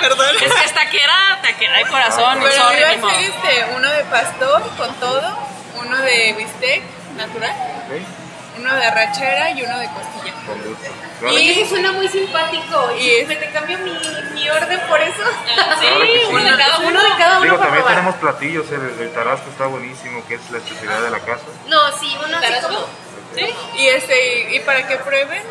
[0.00, 0.26] Perdón.
[0.42, 2.38] Es que es taquera, taquera de corazón.
[2.40, 5.36] Pero sorry, iba a ser este, uno de pastor con todo,
[5.80, 6.82] uno de bistec
[7.16, 7.52] natural,
[8.58, 10.34] uno de arrachera y uno de costilla.
[11.20, 12.90] Claro que eso suena muy simpático.
[12.98, 13.92] Y ¿Y es- me te cambio mi,
[14.34, 15.22] mi orden por eso?
[15.46, 16.26] Sí, Claro que sí.
[16.30, 17.02] uno de cada uno.
[17.02, 17.94] De cada uno Digo, para también probar.
[17.94, 21.44] tenemos platillos, el, el tarasco está buenísimo, que es la especialidad de la casa.
[21.66, 22.68] No, sí, uno así ¿Tarasco?
[22.68, 23.03] como...
[23.34, 23.46] ¿Sí?
[23.78, 25.42] Y este, y para que prueben,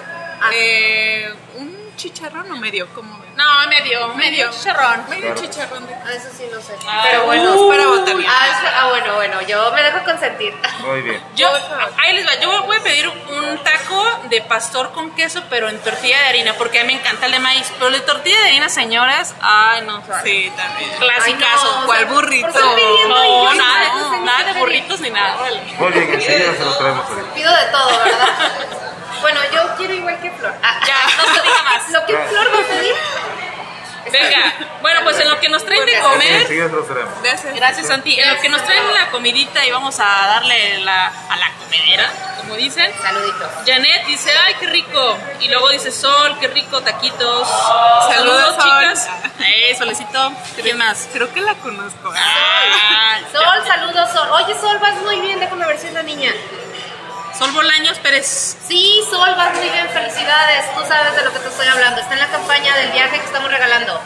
[0.53, 3.22] eh, un chicharrón o medio, como.
[3.35, 5.05] No, medio, medio chicharrón.
[5.09, 6.75] Medio chicharrón de Ah, eso sí no sé.
[6.87, 7.53] Ah, Pero bueno.
[7.55, 8.31] es para botanear.
[8.31, 10.53] Ah, es- ah, bueno, bueno, yo me dejo consentir.
[10.79, 11.23] Muy bien.
[11.35, 11.49] Yo,
[11.97, 15.79] ahí les va, yo voy a pedir un taco de pastor con queso, pero en
[15.79, 17.65] tortilla de harina, porque a mí me encanta el de maíz.
[17.73, 20.03] Pero el de tortilla de harina, señoras, ay, no.
[20.23, 20.91] Sí, también.
[20.99, 21.73] Clasicazo.
[21.73, 22.47] Ay, no, ¿Cuál burrito?
[22.47, 25.37] No, yo nada, no nada de burritos ni nada.
[25.79, 27.05] Muy bien, enseguida se los traemos.
[27.33, 28.27] Pido de todo, ¿verdad?
[29.23, 30.53] Bueno, yo quiero igual que Flor.
[30.61, 31.89] Ah, Ya, no se diga más.
[31.89, 32.93] Lo que Flor va a pedir.
[34.05, 36.45] está Venga, bueno, pues en lo que nos traen de comer.
[37.23, 37.55] Gracias.
[37.55, 38.19] Gracias, Santi.
[38.19, 42.11] En lo que nos traen la comidita y vamos a darle la, a la comedera,
[42.37, 42.91] como dicen.
[43.01, 43.47] Saluditos.
[43.65, 45.17] Janet dice, ay, qué rico.
[45.39, 47.47] Y luego dice, Sol, qué rico, taquitos.
[48.13, 48.63] Saludos, Sol.
[48.63, 49.09] chicas.
[49.39, 50.33] Eh, Solecito.
[50.61, 51.07] ¿Quién más?
[51.13, 52.11] Creo que la conozco.
[52.15, 54.27] Ah, Sol, saludos, Sol.
[54.31, 56.31] Oye, Sol, vas muy bien, déjame ver si es la niña.
[57.37, 58.57] Sol Bolaños Pérez.
[58.67, 60.65] Sí, Sol, vas muy bien, felicidades.
[60.75, 61.99] Tú sabes de lo que te estoy hablando.
[61.99, 63.99] Está en la campaña del viaje que estamos regalando.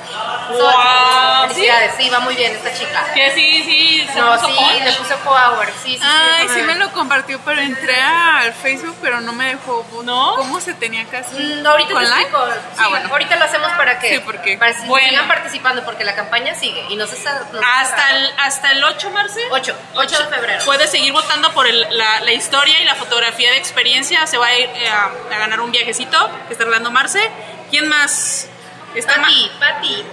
[0.47, 1.93] Sol, Guau, felicidades.
[1.97, 3.03] Sí, va muy bien esta chica.
[3.13, 4.83] Que sí, sí, se No, puso sí, punch.
[4.83, 5.67] le puse power.
[5.83, 6.03] Sí, sí, sí.
[6.03, 9.85] Ay, déjame sí me lo compartió, pero entré al Facebook, pero no me dejó.
[10.03, 10.35] ¿No?
[10.37, 11.37] ¿Cómo se tenía que hacer?
[11.39, 12.21] Mm, ahorita ¿Con te like?
[12.29, 12.45] explico.
[12.53, 13.09] Sí, Ah, bueno.
[13.11, 15.09] Ahorita lo hacemos para que, Sí, porque- para que Bueno.
[15.09, 17.33] sigan participando, porque la campaña sigue y no se está.
[17.51, 19.41] no se Hasta el, hasta el 8, Marce.
[19.51, 20.63] 8, 8 de febrero.
[20.65, 24.25] Puedes seguir votando por el- la, la historia y la fotografía de experiencia.
[24.27, 27.29] Se va a ir eh, a, a ganar un viajecito que está regalando Marce.
[27.69, 28.47] ¿Quién más?
[28.95, 30.05] Está, Ma- Pati, Pati.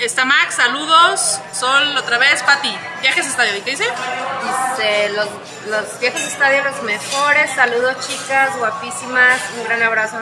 [0.00, 1.40] está Max, saludos.
[1.52, 2.42] Sol, otra vez.
[2.42, 3.56] Pati, viajes a estadio.
[3.56, 3.84] ¿Y qué dice?
[3.84, 5.28] Dice, los,
[5.66, 7.50] los viejos estadios los mejores.
[7.54, 9.40] Saludos, chicas, guapísimas.
[9.58, 10.16] Un gran abrazo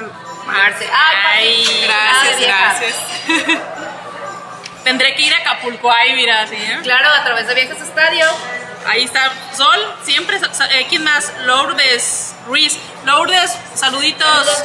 [0.47, 0.89] Marce.
[0.93, 2.59] Ay, Ay, Pati, Gracias, vieja.
[2.59, 3.59] gracias.
[4.85, 5.91] Tendré que ir a Acapulco.
[5.93, 6.55] Ay, mira, sí.
[6.57, 6.79] ¿eh?
[6.83, 8.27] Claro, a través de viajes estadio.
[8.89, 9.95] Ahí está Sol.
[10.05, 10.39] Siempre.
[10.71, 11.33] eh, ¿Quién más?
[11.41, 12.79] Lourdes Ruiz.
[13.05, 14.63] Lourdes, saluditos.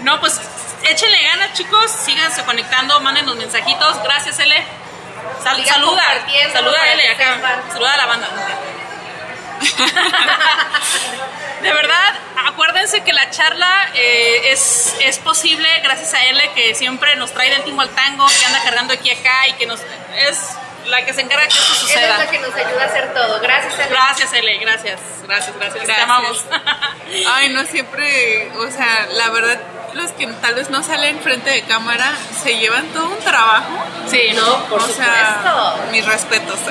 [0.00, 0.40] No, pues
[0.84, 1.90] échenle ganas, chicos.
[1.90, 4.02] Síganse conectando, mándenos mensajitos.
[4.02, 4.54] Gracias, L.
[5.42, 6.02] Sal- saluda,
[6.52, 7.62] saluda a L acá.
[7.72, 8.28] Saluda a la banda.
[11.62, 12.14] De verdad,
[12.46, 17.50] acuérdense que la charla eh, es, es posible gracias a L que siempre nos trae
[17.50, 19.80] del timo al tango, que anda cargando aquí acá y que nos
[20.16, 20.38] es
[20.86, 22.18] la que se encarga que esto Él es suceda.
[22.18, 23.40] la que nos ayuda a hacer todo.
[23.40, 23.88] Gracias, Ale.
[23.90, 25.80] Gracias, L, gracias, gracias, gracias.
[25.80, 26.04] Te Gracias.
[26.08, 26.44] amamos.
[27.34, 29.58] Ay, no siempre, o sea, la verdad,
[29.94, 33.84] los que tal vez no salen frente de cámara se llevan todo un trabajo.
[34.08, 35.82] Sí, No, por o sea, supuesto.
[35.92, 36.58] mis respetos.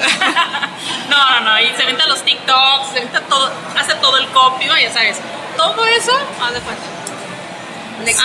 [1.10, 4.66] No, no, no, y se venta los TikToks, se venta todo, hace todo el copy,
[4.66, 4.78] ¿no?
[4.80, 5.18] ya sabes.
[5.58, 6.84] Todo eso, haz de cuenta.
[8.00, 8.24] Un equipo,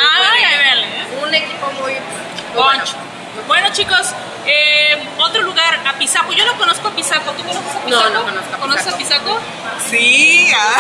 [1.23, 2.85] un equipo muy, muy bueno.
[3.47, 4.13] Bueno, chicos,
[4.47, 6.33] eh, otro lugar, Apizaco.
[6.33, 7.33] Yo no conozco Apizaco.
[7.33, 7.91] ¿Tú conoces Apizaco?
[7.91, 8.61] No, no conozco Apizaco.
[8.61, 9.41] ¿Conoces Apizaco?
[9.91, 10.79] sí, ah,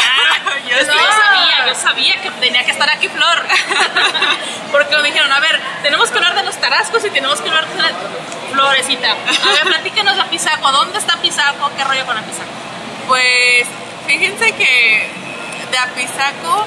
[0.68, 0.98] Yo, yo yo sí.
[0.98, 3.46] sabía, yo sabía que tenía que estar aquí Flor.
[4.72, 7.66] Porque me dijeron, a ver, tenemos que hablar de los tarascos y tenemos que hablar
[7.68, 7.90] de la
[8.52, 9.10] Florecita.
[9.12, 10.72] A ver, platícanos de Apizaco.
[10.72, 11.70] ¿Dónde está Apizaco?
[11.76, 12.50] ¿Qué rollo con Apizaco?
[13.06, 13.66] Pues
[14.06, 15.08] fíjense que
[15.70, 16.66] de Apizaco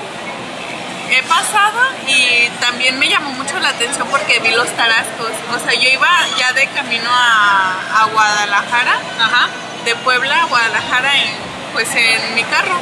[1.12, 5.32] he pasado y también me llamó mucho la atención porque vi los tarascos.
[5.54, 9.48] O sea, yo iba ya de camino a, a Guadalajara, Ajá.
[9.86, 11.30] de Puebla a Guadalajara, en,
[11.74, 12.80] pues en mi carro.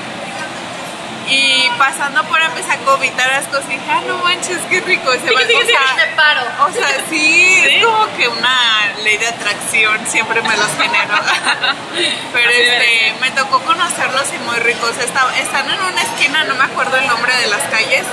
[1.29, 5.11] Y pasando por Apizaco vi tarascos y dije, ah, no manches, qué rico.
[5.11, 6.41] Se va, Sigue, o sigue, sea, paro.
[6.69, 7.63] o sea, sí, ¿Sí?
[7.69, 11.15] es como que una ley de atracción, siempre me los genero.
[12.33, 14.91] Pero este, me tocó conocerlos y muy ricos.
[14.99, 18.05] Está- están en una esquina, no me acuerdo el nombre de las calles,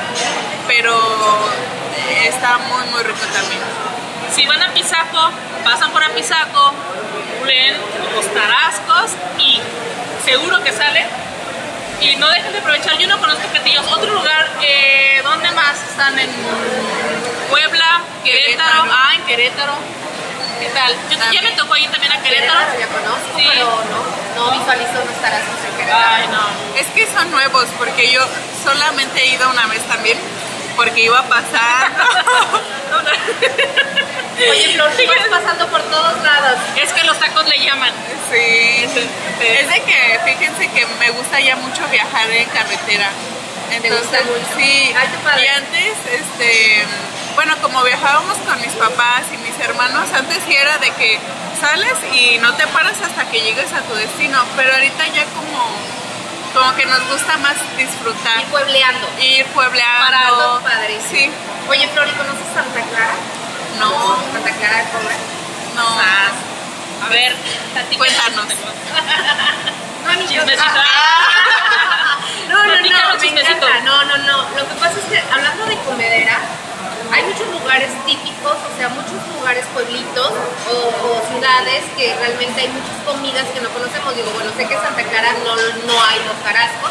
[0.66, 0.98] pero
[2.24, 3.60] está muy, muy rico también.
[4.34, 5.30] Si van a Pisaco,
[5.62, 6.72] pasan por Apizaco,
[7.44, 7.76] leen
[8.16, 9.60] los tarascos y
[10.24, 11.06] seguro que salen.
[12.00, 13.86] Y no dejen de aprovechar, yo no conozco platillos.
[13.90, 16.18] Otro lugar, eh, ¿dónde más están?
[16.18, 16.28] En
[17.48, 18.82] Puebla, Querétaro.
[18.82, 18.92] Querétaro.
[18.92, 19.72] Ah, en Querétaro.
[20.60, 20.92] ¿Qué tal?
[21.10, 22.58] Yo ya me tocó ir también a Querétaro.
[22.58, 23.48] Querétaro ya conozco, Sí.
[23.52, 26.04] pero no, no visualizo unos tarascos en Querétaro.
[26.10, 26.78] Ay, no.
[26.80, 28.20] Es que son nuevos, porque yo
[28.62, 30.18] solamente he ido una vez también,
[30.76, 31.92] porque iba a pasar.
[34.50, 36.58] Oye, Flor, tú vas pasando por todos lados.
[36.80, 37.92] Es que los tacos le llaman.
[38.30, 43.10] Sí, es de que fíjense que me gusta ya mucho viajar en carretera.
[43.70, 44.46] Entonces, gusta mucho?
[44.56, 44.94] sí.
[44.96, 45.42] Ay.
[45.42, 46.84] Y antes, este,
[47.34, 51.18] bueno, como viajábamos con mis papás y mis hermanos, antes sí era de que
[51.60, 55.70] sales y no te paras hasta que llegues a tu destino, pero ahorita ya como,
[56.52, 58.40] como que nos gusta más disfrutar.
[58.40, 59.08] Y puebleando.
[59.20, 60.04] Ir puebleando.
[60.04, 60.98] Parando, padre.
[61.10, 61.30] Sí,
[61.68, 63.14] Oye, Flor, ¿y conoces Santa Clara?
[63.78, 65.16] No, Santa Clara de Cobre.
[65.76, 66.34] no.
[67.04, 67.34] A ver,
[67.72, 67.98] platícanos.
[67.98, 68.46] Cuéntanos.
[70.04, 70.38] No, ni.
[70.58, 72.18] Ah.
[72.48, 73.80] No, no, no, me encanta.
[73.84, 74.36] No, no, no.
[74.56, 76.38] Lo que pasa es que hablando de comedera,
[77.12, 80.32] hay muchos lugares típicos, o sea, muchos lugares, pueblitos
[80.70, 84.14] o, o ciudades que realmente hay muchas comidas que no conocemos.
[84.14, 86.90] Digo, bueno, sé que en Santa Clara no, no hay los carascos,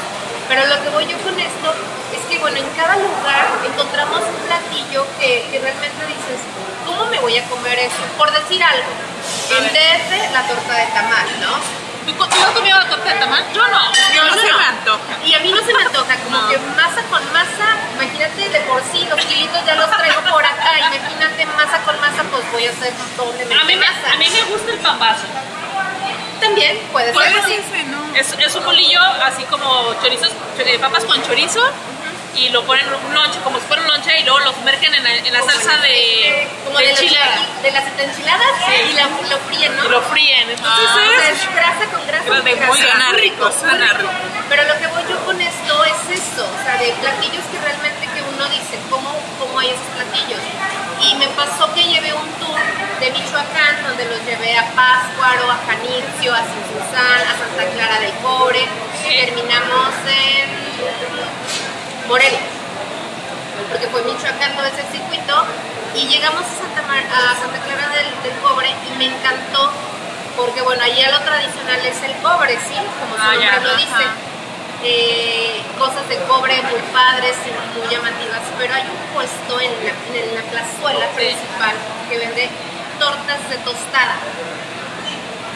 [0.49, 1.73] pero lo que voy yo con esto
[2.13, 6.39] es que, bueno, en cada lugar encontramos un platillo que, que realmente dices,
[6.85, 8.01] ¿cómo me voy a comer eso?
[8.17, 8.89] Por decir algo,
[9.57, 11.83] en DF la torta de tamal, ¿no?
[12.05, 13.43] ¿Tú, tú has comido la torta de tamal?
[13.53, 13.79] Yo no.
[14.13, 14.57] Yo no se no.
[14.57, 14.99] me antoja.
[15.25, 16.49] Y a mí no se me antoja, como No.
[16.49, 20.77] que masa con masa, imagínate de por sí, los kilitos ya los traigo por acá,
[20.79, 24.13] imagínate masa con masa, pues voy a hacer doble A mí, me, masa.
[24.13, 25.23] a mí me gusta el pambazo.
[26.41, 27.55] También puede Puede ser así.
[27.71, 28.03] ser, ¿no?
[28.15, 31.61] Es, es un bolillo así como chorizos, chor- eh, papas con chorizo
[32.35, 34.93] y lo ponen en un lonche, como si fuera un lonche y luego lo sumergen
[34.95, 38.51] en la, en la salsa de, como de de, enchilada de las enchiladas
[38.89, 39.85] y la, lo fríen, ¿no?
[39.85, 40.49] y lo fríen.
[40.49, 41.37] Entonces Ah, O sea, es...
[41.43, 42.25] es grasa con grasa.
[42.25, 42.73] Con muy grasa.
[42.73, 44.11] suena rico, suena muy rico.
[44.49, 48.07] Pero lo que voy yo con esto es eso, o sea, de platillos que realmente
[48.13, 50.39] que uno dice, ¿cómo, cómo hay esos platillos?
[51.01, 52.59] Y me pasó que llevé un tour
[52.99, 58.13] de Michoacán, donde los llevé a Páscuaro, a Janitzio, a Sinzuzán, a Santa Clara del
[58.21, 58.67] Cobre,
[59.07, 61.12] y terminamos en
[62.07, 62.39] Morelia,
[63.69, 65.35] porque fue Michoacán todo ese circuito,
[65.95, 69.71] y llegamos a Santa, Mar- a Santa Clara del, del Cobre y me encantó,
[70.35, 72.73] porque bueno, allá lo tradicional es el cobre, ¿sí?
[72.99, 74.05] Como su Ah, nombre ya, lo dice.
[74.85, 79.93] Eh, cosas de cobre muy padres y muy llamativas, pero hay un puesto en la,
[80.19, 81.15] en la plazuela Sí.
[81.15, 81.75] principal
[82.09, 82.49] que vende
[82.99, 84.15] tortas de tostada.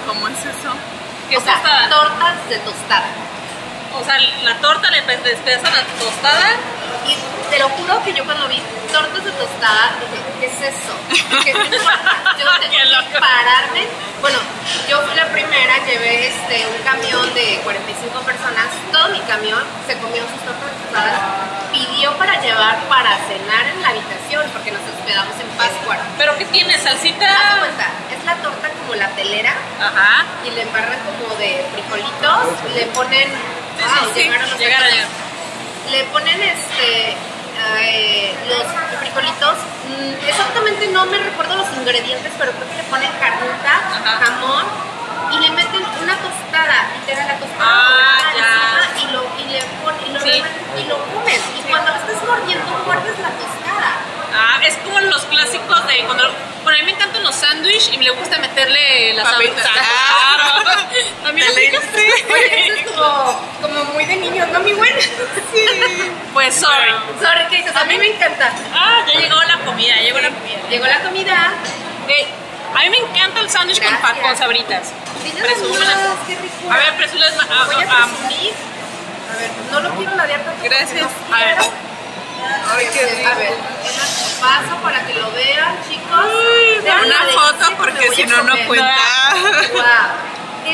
[0.07, 0.71] ¿Cómo es eso?
[1.29, 3.07] ¿Qué o sea, tortas de tostada.
[3.99, 6.49] O sea, la torta le pe- despedazan la tostada.
[7.07, 7.15] Y
[7.49, 10.93] te lo juro que yo cuando vi tortas de tostada dije, ¿qué es eso?
[11.43, 11.91] ¿Qué es eso?
[12.39, 13.87] Yo tengo que pararme.
[14.21, 14.39] Bueno,
[14.89, 19.95] yo fui la primera, llevé este, un camión de 45 personas, todo mi camión se
[19.97, 21.21] comió sus tortas de tostadas,
[21.71, 25.97] pidió para llevar para cenar en la habitación porque nos hospedamos en Pascua.
[26.17, 26.73] ¿Pero qué tiene?
[26.75, 27.29] Haz ¿Salsita?
[27.59, 30.25] cuenta, es la torta como la telera Ajá.
[30.45, 33.29] y le embarran como de frijolitos, le ponen...
[33.77, 35.26] Wow, sí, llegaron los llegaron.
[35.91, 37.15] Le ponen este
[37.79, 38.63] eh, los
[38.99, 39.55] frijolitos.
[39.87, 43.81] Mm, exactamente no me recuerdo los ingredientes pero creo que le ponen carnita
[44.19, 44.65] jamón
[45.31, 48.43] y le meten una tostada literal la tostada Ah, ya.
[48.43, 50.29] encima, y lo y le ponen y lo, Sí.
[50.29, 53.91] reman- y lo comes y cuando lo estás mordiendo muerdes la tostada
[54.39, 56.23] Ah, es como los clásicos de cuando.
[56.63, 59.63] Bueno, a mí me encantan los sándwiches y me gusta meterle las Papitas.
[59.65, 59.83] salsas.
[59.89, 60.61] Ah.
[60.61, 61.29] Claro.
[61.29, 61.79] A mí me Deleite.
[61.79, 62.33] pica.
[62.33, 64.91] Oye, eso es como, como muy de niños, ¿no, mi güey?
[66.33, 66.91] Pues sorry.
[67.21, 67.75] Sorry, ¿qué dices?
[67.75, 68.51] A mí me encanta.
[68.73, 70.57] Ah, ya llegó la comida, llegó la comida.
[70.69, 71.53] Llegó la comida.
[72.75, 74.91] A mí me encanta el sándwich con, pa- con sabritas.
[75.41, 75.97] Presúmelas.
[76.69, 77.33] A ver, presúmelas.
[77.37, 78.53] a- a a- a- presumir.
[79.33, 80.63] A ver, no lo quiero ladear tanto.
[80.63, 81.01] Gracias.
[81.29, 81.57] no A ver.
[82.69, 83.29] Ay, qué rico.
[83.29, 83.53] A ver,
[84.39, 86.25] paso para que lo vean, chicos.
[87.05, 88.95] Una foto porque si no, no cuenta.
[89.73, 89.83] Wow.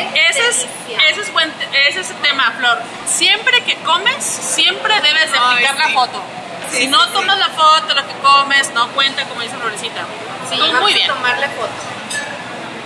[0.02, 0.68] Ese es,
[1.10, 1.52] ese, es buen,
[1.88, 2.82] ese es el tema, Flor.
[3.06, 6.24] Siempre que comes, siempre debes de Ay, aplicar la foto.
[6.72, 7.10] Sí, si sí, no sí.
[7.14, 10.02] tomas la foto, lo que comes, no cuenta, como dice Florecita.
[10.50, 11.08] Sí, Vamos muy a bien.
[11.08, 11.72] tomarle foto.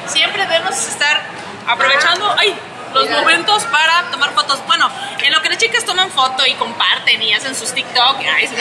[0.08, 1.22] Siempre debemos estar
[1.68, 2.56] aprovechando ay,
[2.94, 4.60] los momentos para tomar fotos.
[4.68, 4.90] Bueno,
[5.20, 8.18] en lo que las chicas toman foto y comparten y hacen sus TikTok.
[8.36, 8.56] ay, sí.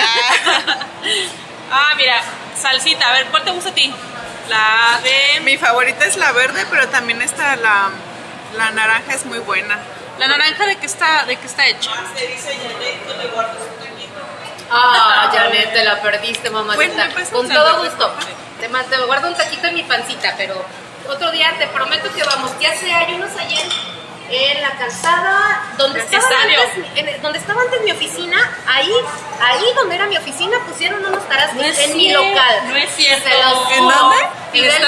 [1.71, 2.21] ah, mira,
[2.61, 3.09] salsita.
[3.09, 3.93] A ver, ¿cuál te gusta a ti?
[4.49, 5.41] La de...
[5.41, 7.91] Mi favorita es la verde, pero también está la,
[8.57, 9.79] la naranja es muy buena.
[10.19, 11.91] La naranja de qué está, de qué está hecha.
[14.71, 17.09] Ah, Janet, te la perdiste, mamacita.
[17.15, 18.13] Pasa Con todo gusto.
[18.61, 20.65] Te, te guardo un taquito en mi pancita, pero
[21.09, 22.51] otro día te prometo que vamos.
[22.61, 23.61] Ya sé, hay unos allá
[24.31, 28.37] en, la calzada donde estaba, antes, en donde estaba antes mi oficina.
[28.67, 28.91] Ahí,
[29.41, 32.69] ahí donde era mi oficina, pusieron unos tarascos No en mi local.
[32.69, 33.29] no es cierto.
[33.29, 34.17] Se los ¿En dónde?
[34.53, 34.83] Fidel,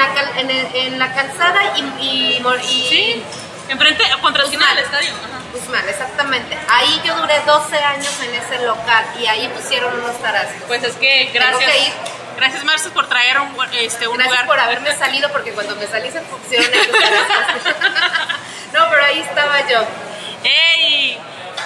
[0.00, 3.22] la, cal- en, el- en la calzada y, y, y- Sí,
[3.68, 5.10] enfrente, contra el final del estadio.
[5.10, 5.36] Ajá.
[5.52, 6.56] Guzmán, exactamente.
[6.68, 10.62] Ahí yo duré 12 años en ese local y ahí pusieron unos tarascos.
[10.68, 11.70] Pues es que gracias.
[11.70, 11.92] que.
[12.36, 14.46] Gracias, Marce, por traer un, este, un Gracias lugar.
[14.46, 17.90] por haberme salido porque cuando me salí se pusieron esos tarascos.
[18.72, 19.84] no, pero ahí estaba yo.
[20.44, 21.18] ¡Ey!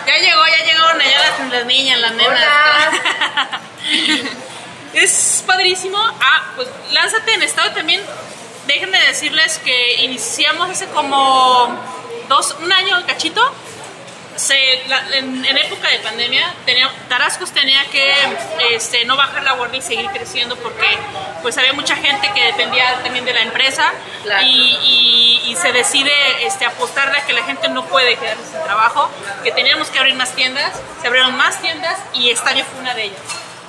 [0.06, 2.38] Ya llegó, ya llegaron allá las, las niñas, las nenas.
[2.38, 3.60] Hola.
[4.94, 5.98] es padrísimo.
[5.98, 8.00] Ah, pues lánzate en estado también.
[8.66, 11.68] Déjenme decirles que iniciamos hace como
[12.28, 13.42] dos, un año, cachito.
[14.36, 14.56] Se,
[14.88, 18.12] la- en, en época de pandemia, tenía, Tarascos tenía que
[18.72, 20.98] este, no bajar la guardia y seguir creciendo porque
[21.40, 23.92] pues había mucha gente que dependía también de la empresa
[24.24, 24.42] Claro.
[24.44, 26.10] y, y- y se decide
[26.44, 29.08] este, apostarle a que la gente no puede quedarse sin trabajo,
[29.44, 33.04] que teníamos que abrir más tiendas, se abrieron más tiendas y Estadio fue una de
[33.04, 33.20] ellas.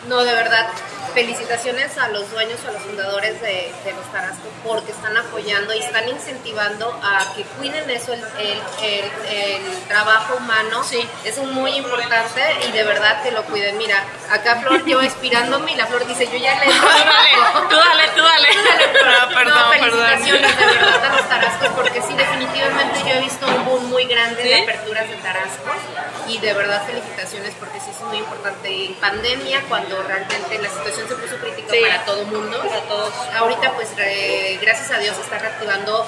[0.07, 0.67] No, de verdad,
[1.15, 5.79] felicitaciones a los dueños, a los fundadores de, de los Tarascos porque están apoyando y
[5.79, 10.83] están incentivando a que cuiden eso, el, el- el- el trabajo humano.
[10.83, 11.07] Sí.
[11.23, 13.77] Es muy importante y de verdad que lo cuiden.
[13.77, 16.65] Mira, acá Flor, yo inspirándome y la Flor dice, yo ya le...
[17.69, 18.85] Tú dale, tú dale, tú dale.
[19.17, 19.89] Ah, perdón, no, perdón.
[20.07, 24.05] felicitaciones de verdad a los tarascos porque sí, definitivamente yo he visto un boom muy
[24.05, 24.61] grande de ¿Sí?
[24.63, 25.75] aperturas de tarascos
[26.27, 31.04] y de verdad felicitaciones porque sí es muy importante en pandemia cuando realmente la situación
[31.07, 31.79] se puso crítica Sí.
[31.81, 32.59] para todo mundo.
[32.67, 33.13] Para todos.
[33.37, 36.05] Ahorita pues gracias a Dios está reactivando,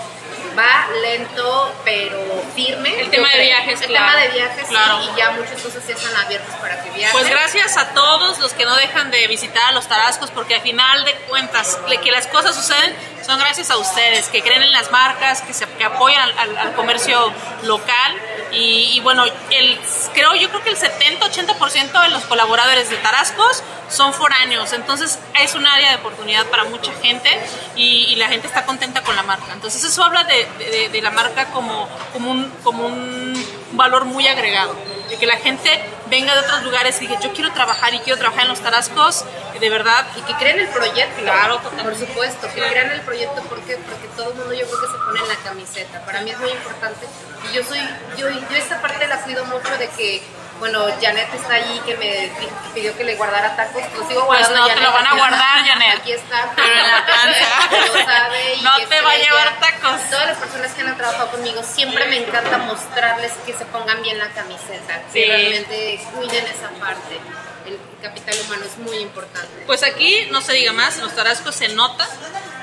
[0.58, 3.00] va lento pero firme.
[3.02, 4.08] El tema de viajes, El claro.
[4.08, 5.00] tema de viajes sí, Claro.
[5.04, 7.12] y ya muchas cosas ya están abiertas para que viajen.
[7.12, 10.62] Pues gracias a todos los que no dejan de visitar a los Tarascos, porque al
[10.62, 12.96] final de cuentas, que las cosas suceden
[13.26, 16.58] son gracias a ustedes, que creen en las marcas, que, se, que apoyan al, al-
[16.58, 17.32] al comercio
[17.64, 18.16] local
[18.52, 19.80] Y, y bueno, el,
[20.14, 25.56] creo, yo creo que el 70-80% de los colaboradores de Tarascos son foráneos, entonces es
[25.56, 27.30] un área de oportunidad para mucha gente
[27.76, 29.54] y, la gente está contenta con la marca.
[29.54, 34.76] Entonces eso habla de- de la marca como, como, un, como un valor muy agregado,
[35.10, 35.70] de que la gente
[36.10, 39.26] venga de otros lugares y diga, yo quiero trabajar y quiero trabajar en los Tarascos,
[39.60, 41.22] de verdad, Y que crean el proyecto.
[41.22, 41.90] Claro, totalmente.
[41.90, 44.98] Por supuesto, que crean el proyecto porque, porque todo el mundo yo creo que se
[45.04, 46.06] pone en la camiseta.
[46.06, 47.08] Para mí es muy importante.
[47.50, 47.80] Y yo soy,
[48.18, 50.22] yo, yo esta parte la cuido mucho de que,
[50.60, 52.06] bueno, Janet está allí que me
[52.40, 53.82] di- pidió que le guardara tacos.
[53.96, 54.68] Lo sigo Pues guardando.
[54.68, 55.66] no te lo van a guardar.
[55.66, 56.00] Janet.
[56.00, 56.52] Aquí está.
[56.56, 58.06] Pero en la panza.
[58.06, 60.02] Sabe y No te va a llevar tacos.
[60.10, 64.18] Todas las personas que han trabajado conmigo, siempre me encanta mostrarles que se pongan bien
[64.18, 65.02] la camiseta.
[65.12, 65.22] Sí.
[65.22, 67.20] Que realmente cuiden esa parte.
[67.66, 69.64] El capital humano es muy importante.
[69.66, 72.08] Pues aquí no se diga más, en los Tarascos se nota,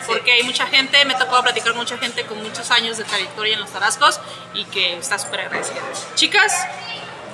[0.07, 3.53] porque hay mucha gente, me tocado platicar con mucha gente con muchos años de trayectoria
[3.53, 4.19] en los Tarascos
[4.55, 5.83] y que está súper agradecida.
[6.15, 6.67] Chicas,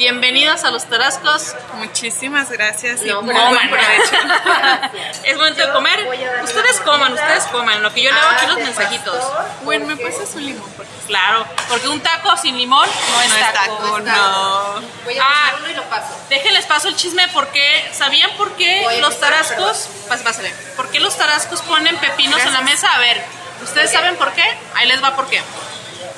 [0.04, 1.54] bienvenidas a los Tarascos.
[1.74, 3.70] Muchísimas gracias y No, muy pero buen coman.
[3.70, 4.16] provecho.
[4.54, 5.20] Gracias.
[5.24, 6.08] Es momento de comer.
[6.42, 7.82] Ustedes coman, ustedes coman.
[7.82, 9.14] Lo que yo leo aquí Ah, los mensajitos.
[9.14, 10.70] pastor, Bueno, ¿me pasas un limón?
[10.74, 13.98] Porque Claro, porque un taco sin limón no es no es taco.
[14.00, 14.80] no.
[15.04, 15.52] Voy a Ah.
[15.58, 16.18] uno y lo paso.
[16.30, 19.86] Déjenles paso el chisme porque ¿sabían por qué Voy los empezar, tarascos?
[20.08, 20.50] Pásale, pásale.
[20.76, 22.88] ¿Por qué los tarascos ponen pepinos en la mesa?
[22.94, 23.22] A ver,
[23.62, 24.44] ¿ustedes saben por qué?
[24.76, 25.42] Ahí les va por qué.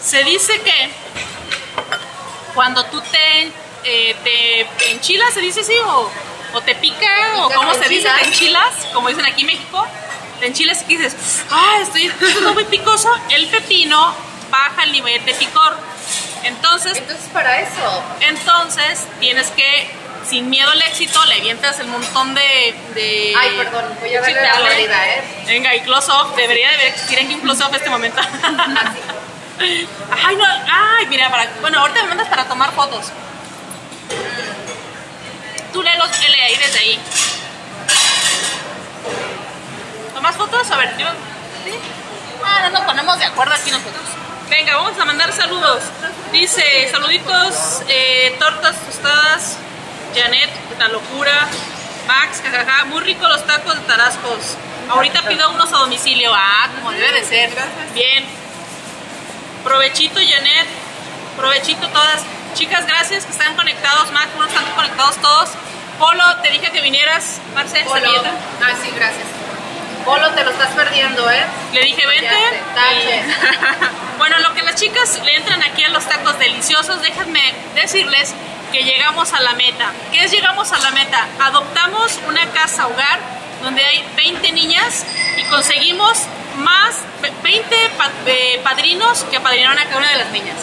[0.01, 0.91] Se dice que
[2.55, 3.51] cuando tú te,
[3.85, 5.75] eh, te enchilas, ¿se dice así?
[5.87, 6.11] O,
[6.55, 7.07] o te pica,
[7.37, 9.87] o picas, cómo se dice, te enchilas, como dicen aquí en México,
[10.41, 11.17] te enchilas y dices,
[11.51, 13.09] ah, estoy, esto es muy picoso.
[13.31, 14.15] El pepino
[14.51, 15.77] baja el nivel de picor.
[16.43, 18.03] Entonces, Entonces, para eso.
[18.21, 19.89] entonces tienes que,
[20.29, 22.75] sin miedo al éxito, le avientas el montón de.
[22.95, 25.23] de Ay, perdón, voy a darle la mordida, ¿eh?
[25.47, 26.35] Venga, y close off.
[26.37, 28.21] Debería de existir aquí un close off este momento.
[29.61, 30.45] ay, no.
[30.45, 33.13] Ay, mira, para, bueno, ahorita me mandas para tomar fotos.
[35.73, 37.01] Tú lee ahí desde ahí.
[40.15, 40.71] ¿Tomas fotos?
[40.71, 41.07] A ver, yo.
[41.65, 41.73] ¿sí?
[42.45, 44.05] Ah, no nos ponemos de acuerdo aquí nosotros.
[44.51, 45.83] Venga, vamos a mandar saludos.
[46.31, 49.57] Dice, saluditos, eh, tortas tostadas,
[50.15, 51.49] Janet, la locura,
[52.07, 54.57] Max, jajaja, muy rico los tacos de Tarascos.
[54.91, 56.33] Ahorita pido unos a domicilio.
[56.35, 57.51] Ah, como debe de ser.
[57.95, 58.25] Bien.
[59.65, 60.67] Provechito, Janet.
[61.37, 62.23] Provechito todas.
[62.55, 64.11] Chicas, gracias que están conectados.
[64.13, 65.51] Max, bueno, están conectados todos.
[65.99, 67.41] Polo, te dije que vinieras.
[67.55, 68.01] Marce, Polo.
[68.01, 68.31] servilleta.
[68.63, 69.25] Ah, sí, gracias.
[70.05, 71.45] Polo, te lo estás perdiendo, ¿eh?
[71.73, 72.63] Le dije, vente.
[72.75, 73.23] Tache.
[74.19, 77.41] Bueno, lo que las chicas le entran aquí a los tacos deliciosos, déjenme
[77.75, 78.33] decirles
[78.71, 79.91] que llegamos a la meta.
[80.13, 81.27] ¿Qué es llegamos a la meta?
[81.41, 83.19] Adoptamos una casa hogar
[83.65, 85.05] donde hay 20 niñas
[85.39, 86.19] y conseguimos
[86.59, 86.99] más,
[87.43, 90.57] 20 pa- eh, padrinos que apadrinaron a cada una de las niñas.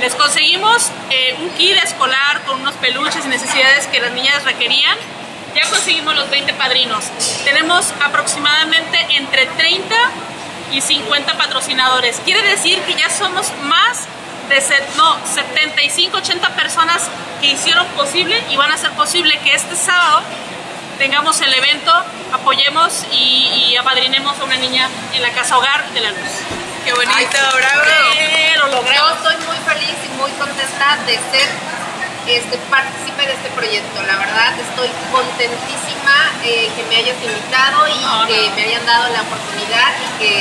[0.00, 4.96] Les conseguimos eh, un kit escolar con unos peluches y necesidades que las niñas requerían.
[5.56, 7.04] Ya conseguimos los 20 padrinos.
[7.44, 9.94] Tenemos aproximadamente entre 30
[10.72, 12.20] y 50 patrocinadores.
[12.24, 14.06] Quiere decir que ya somos más
[14.48, 14.62] de
[14.96, 17.08] no, 75, 80 personas
[17.40, 20.22] que hicieron posible y van a hacer posible que este sábado
[20.96, 21.92] tengamos el evento,
[22.32, 26.67] apoyemos y apadrinemos a una niña en la casa hogar de la luz.
[26.88, 27.84] Qué bonito, bravo.
[28.16, 29.12] Eh, lo Yo logramos.
[29.20, 31.44] estoy muy feliz y muy contenta de ser
[32.24, 34.00] este, partícipe de este proyecto.
[34.08, 38.54] La verdad, estoy contentísima eh, que me hayas invitado y No, que no.
[38.56, 40.32] me hayan dado la oportunidad y que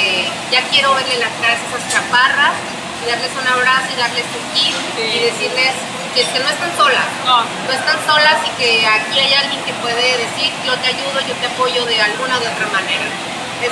[0.49, 2.55] ya quiero verle las caras a esas chaparras
[3.03, 5.03] y darles un abrazo y darles un kit Sí.
[5.03, 5.75] y decirles
[6.15, 7.11] que, que no están solas.
[7.25, 7.43] No.
[7.43, 11.35] No están solas y que aquí hay alguien que puede decir yo te ayudo, yo
[11.43, 13.03] te apoyo de alguna o de otra manera.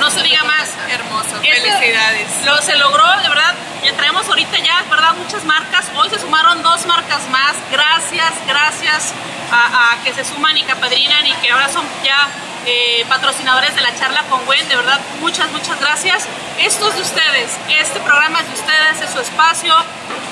[0.00, 0.70] No se diga más.
[0.90, 2.44] Hermoso, felicidades.
[2.44, 3.54] Lo, se logró, de verdad.
[3.84, 5.14] Ya traemos ahorita ya, ¿verdad?
[5.14, 5.86] Muchas marcas.
[5.94, 7.54] Hoy se sumaron dos marcas más.
[7.70, 9.14] Gracias, gracias
[9.50, 12.28] a, a que se suman y que apadrinan y que ahora son ya
[12.66, 14.68] eh, patrocinadores de la charla con Gwen.
[14.68, 16.26] De verdad, muchas, muchas gracias.
[16.58, 17.56] Esto es de ustedes.
[17.68, 19.72] Este programa es de ustedes, es su espacio.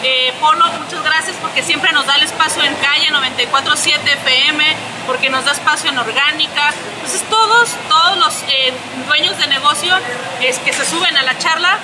[0.02, 4.64] Eh, Polo, muchas gracias porque siempre nos da el espacio en calle 94.7 FM,
[5.06, 6.74] porque nos da espacio en orgánica.
[6.94, 8.72] Entonces todos, todos los eh,
[9.06, 9.94] dueños de negocio
[10.40, 11.78] es que se suben a la charla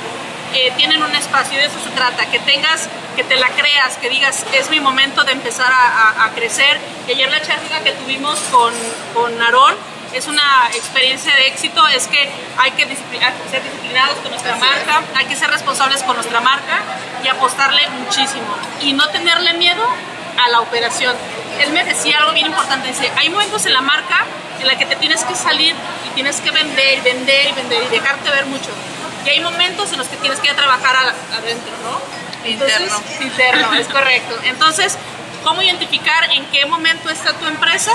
[0.77, 4.45] tienen un espacio de eso se trata, que tengas, que te la creas, que digas,
[4.53, 6.77] es mi momento de empezar a crecer.
[7.07, 8.75] Y ayer la charla que tuvimos con,
[9.15, 9.77] con Aarón
[10.13, 14.31] es una experiencia de éxito, es que hay que discipli- hay que ser disciplinados con
[14.31, 16.81] nuestra marca, hay que ser responsables con nuestra marca
[17.25, 18.55] y apostarle muchísimo.
[18.81, 19.83] Y no tenerle miedo
[20.45, 21.15] a la operación.
[21.61, 24.25] Él me decía algo bien importante, dice, hay momentos en la marca
[24.61, 25.75] en la que te tienes que salir
[26.07, 28.71] y tienes que vender, y vender y vender y dejarte ver mucho.
[29.25, 32.01] Y hay momentos en los que tienes que ir a trabajar a- adentro, ¿no?
[32.45, 33.03] Entonces, Interno.
[33.21, 34.39] interno, es correcto.
[34.45, 34.97] Entonces,
[35.45, 37.93] ¿cómo identificar en qué momento está tu empresa?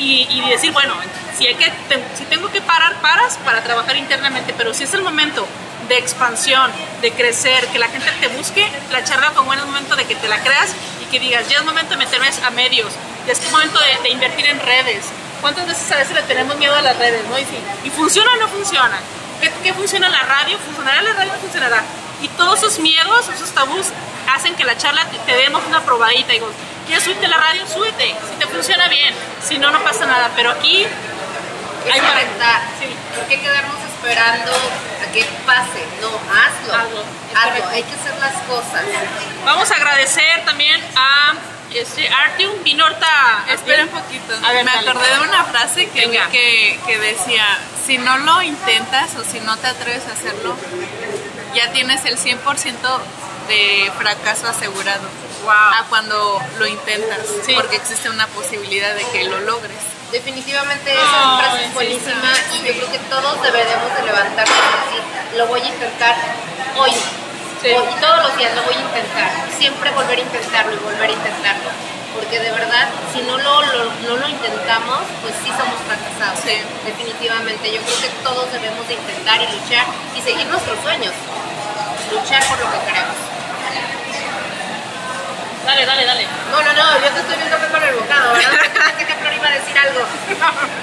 [0.00, 0.94] Y, y decir, bueno,
[1.36, 1.70] si, hay que,
[2.14, 5.46] si tengo que parar, paras para trabajar internamente, pero si es el momento
[5.88, 6.70] de expansión,
[7.02, 10.26] de crecer, que la gente te busque, la charla con buen momento de que te
[10.26, 10.70] la creas
[11.02, 12.92] y que digas, ya es momento de meterme a medios,
[13.26, 15.04] ya es momento de, de invertir en redes.
[15.42, 17.38] ¿Cuántas veces a veces le tenemos miedo a las redes, no?
[17.38, 18.98] Y, sí, ¿y funciona o no funciona?
[19.40, 20.58] ¿Qué, qué funciona la radio?
[20.58, 21.82] ¿Funcionará la radio funcionará?
[22.22, 23.86] Y todos esos miedos, esos tabús,
[24.34, 26.32] hacen que la charla te, te demos una probadita.
[26.32, 26.50] Digo,
[26.86, 27.66] ¿quieres subirte a la radio?
[27.66, 28.08] Súbete.
[28.30, 29.14] Si te funciona bien.
[29.46, 30.30] Si no, no pasa nada.
[30.36, 30.84] Pero aquí
[31.86, 32.60] Es Hay para- intentar.
[32.78, 32.94] Sí.
[33.16, 35.84] ¿Por qué quedarnos esperando a que pase?
[36.00, 36.74] No, hazlo.
[36.74, 37.04] Hazlo,
[37.34, 37.68] Hazlo.
[37.70, 38.82] Hay que hacer las cosas.
[39.44, 41.32] vamos a agradecer también a
[41.72, 42.62] este, Artium.
[42.64, 43.44] Vino ahorita.
[43.48, 44.34] Espera un poquito.
[44.44, 44.90] A ver, Me dale.
[44.90, 47.46] acordé de una frase que, que, que decía,
[47.86, 50.56] si no lo intentas o si no te atreves a hacerlo,
[51.54, 52.40] ya tienes el 100%
[53.48, 55.02] de fracaso asegurado.
[55.42, 55.52] Wow.
[55.52, 57.54] A cuando lo intentas, Sí.
[57.54, 59.76] porque existe una posibilidad de que lo logres.
[60.12, 64.90] Definitivamente esa frase sí, es buenísima y yo creo que todos deberemos de levantarnos y
[64.90, 65.02] decir,
[65.38, 66.16] lo voy a intentar
[66.76, 66.90] hoy.
[67.62, 67.68] Sí.
[67.72, 69.30] Hoy, y todos los días lo voy a intentar.
[69.56, 71.70] Siempre volver a intentarlo y volver a intentarlo.
[72.14, 76.40] Porque de verdad, si no lo, lo- no lo intentamos, pues sí somos fracasados.
[76.44, 76.58] Sí.
[76.84, 77.72] Definitivamente.
[77.72, 79.86] Yo creo que todos debemos de intentar y luchar
[80.16, 81.14] y seguir nuestros sueños.
[82.10, 83.14] Luchar por lo que queremos.
[85.64, 86.26] Dale, dale, dale.
[86.50, 88.50] No, no, no, yo te estoy viendo que con el bocado, ¿verdad?
[88.72, 90.00] Pensé que Flor iba a decir algo.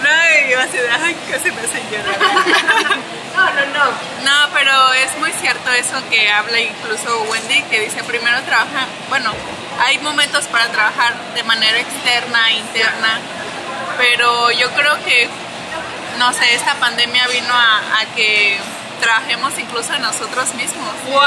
[0.03, 2.97] No, iba a decir, ay, casi me hacen llorar.
[3.37, 3.85] No, no, no.
[4.23, 9.31] No, pero es muy cierto eso que habla incluso Wendy, que dice primero trabaja, bueno,
[9.79, 13.19] hay momentos para trabajar de manera externa, interna,
[13.99, 15.29] pero yo creo que,
[16.17, 18.57] no sé, esta pandemia vino a, a que
[18.99, 20.89] trabajemos incluso en nosotros mismos.
[21.05, 21.21] Wow.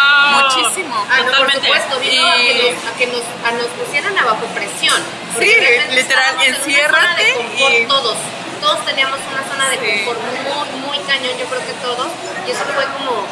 [0.45, 0.97] Muchísimo.
[1.11, 1.67] Ah, no, por Totalmente.
[1.67, 5.03] supuesto, vino a Y- que, nos, a, que nos, a nos pusieran a bajo presión.
[5.39, 5.53] Sí,
[5.91, 8.17] literal, en enciérrate confort y- todos.
[8.61, 10.05] Todos teníamos una zona de Sí.
[10.05, 12.09] confort muy, muy cañón, yo creo que todos.
[12.47, 13.25] Y eso fue como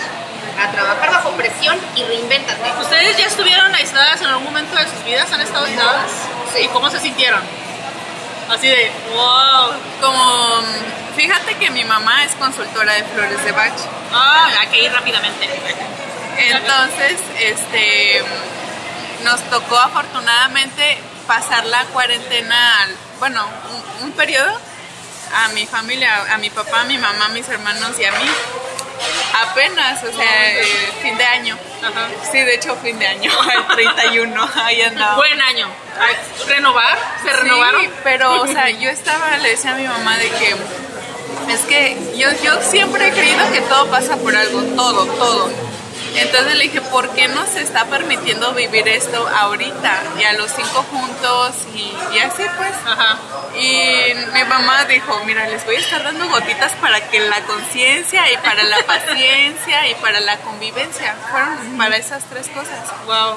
[0.59, 2.73] a trabajar bajo presión y reinvéntate.
[2.81, 5.31] ¿Ustedes ya estuvieron aisladas en algún momento de sus vidas?
[5.33, 6.11] ¿Han estado aisladas?
[6.55, 6.63] Sí.
[6.63, 7.41] ¿Y cómo se sintieron?
[8.51, 9.73] Así de, wow.
[10.01, 10.63] Como,
[11.17, 13.73] fíjate que mi mamá es consultora de flores de Bach.
[14.13, 15.49] Ah, hay que ir rápidamente.
[16.39, 18.23] Entonces, este,
[19.25, 22.89] nos tocó afortunadamente pasar la cuarentena,
[23.19, 23.45] bueno,
[24.01, 24.59] un, un periodo
[25.35, 28.27] a mi familia, a mi papá, a mi mamá, a mis hermanos y a mí.
[29.41, 30.65] Apenas, o sea, eh,
[31.03, 31.57] fin de año.
[31.83, 32.09] Ajá.
[32.31, 35.17] Sí, de hecho, fin de año, el 31, ahí andaba.
[35.17, 35.69] Buen año.
[36.49, 36.99] ¿Renovar?
[37.23, 37.83] ¿Se renovaron?
[37.83, 40.57] Sí, pero, o sea, yo estaba, le decía a mi mamá de que
[41.49, 45.51] es que yo, yo siempre he creído que todo pasa por algo, todo, todo.
[46.21, 50.03] Entonces le dije, ¿por qué no se está permitiendo vivir esto ahorita?
[50.19, 52.73] Y a los cinco juntos y, y así pues.
[52.87, 53.19] Ajá.
[53.57, 58.31] Y mi mamá dijo, mira, les voy a estar dando gotitas para que la conciencia
[58.33, 61.15] y para la paciencia y para la convivencia.
[61.31, 63.37] Fueron para esas tres cosas Wow.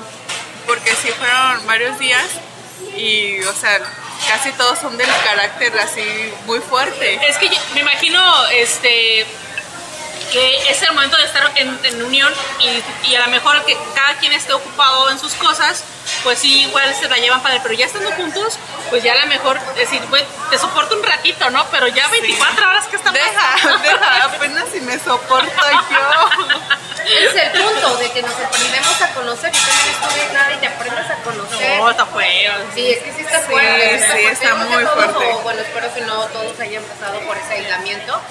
[0.68, 2.26] porque sí fueron varios días
[2.98, 3.80] y, o sea,
[4.28, 6.04] casi todos son del carácter así
[6.46, 7.20] muy fuerte.
[7.28, 9.26] Es que yo- me imagino este
[10.32, 13.78] que es el momento de estar en, en unión y, y a lo mejor que
[13.94, 15.84] cada quien esté ocupado en sus cosas,
[16.24, 18.58] pues sí, igual se la llevan padre, pero ya estando juntos,
[18.90, 21.66] pues ya a lo mejor decir, güey, te soporto un ratito, ¿no?
[21.72, 25.52] Pero ya 24 horas que están Deja, deja, apenas si me soporto
[25.92, 26.30] yo.
[27.06, 29.52] Es el punto de que nos aprendemos a conocer.
[29.52, 31.78] Yo también estuve aislada y te aprendes a conocer.
[31.80, 32.54] No, está feo.
[32.74, 34.00] Sí, es que sí está Sí, fuerte.
[34.00, 34.32] sí, fuerte.
[34.32, 35.32] está creo que muy todos, fuerte.
[35.34, 38.22] o, bueno, espero que no todos hayan pasado por ese aislamiento,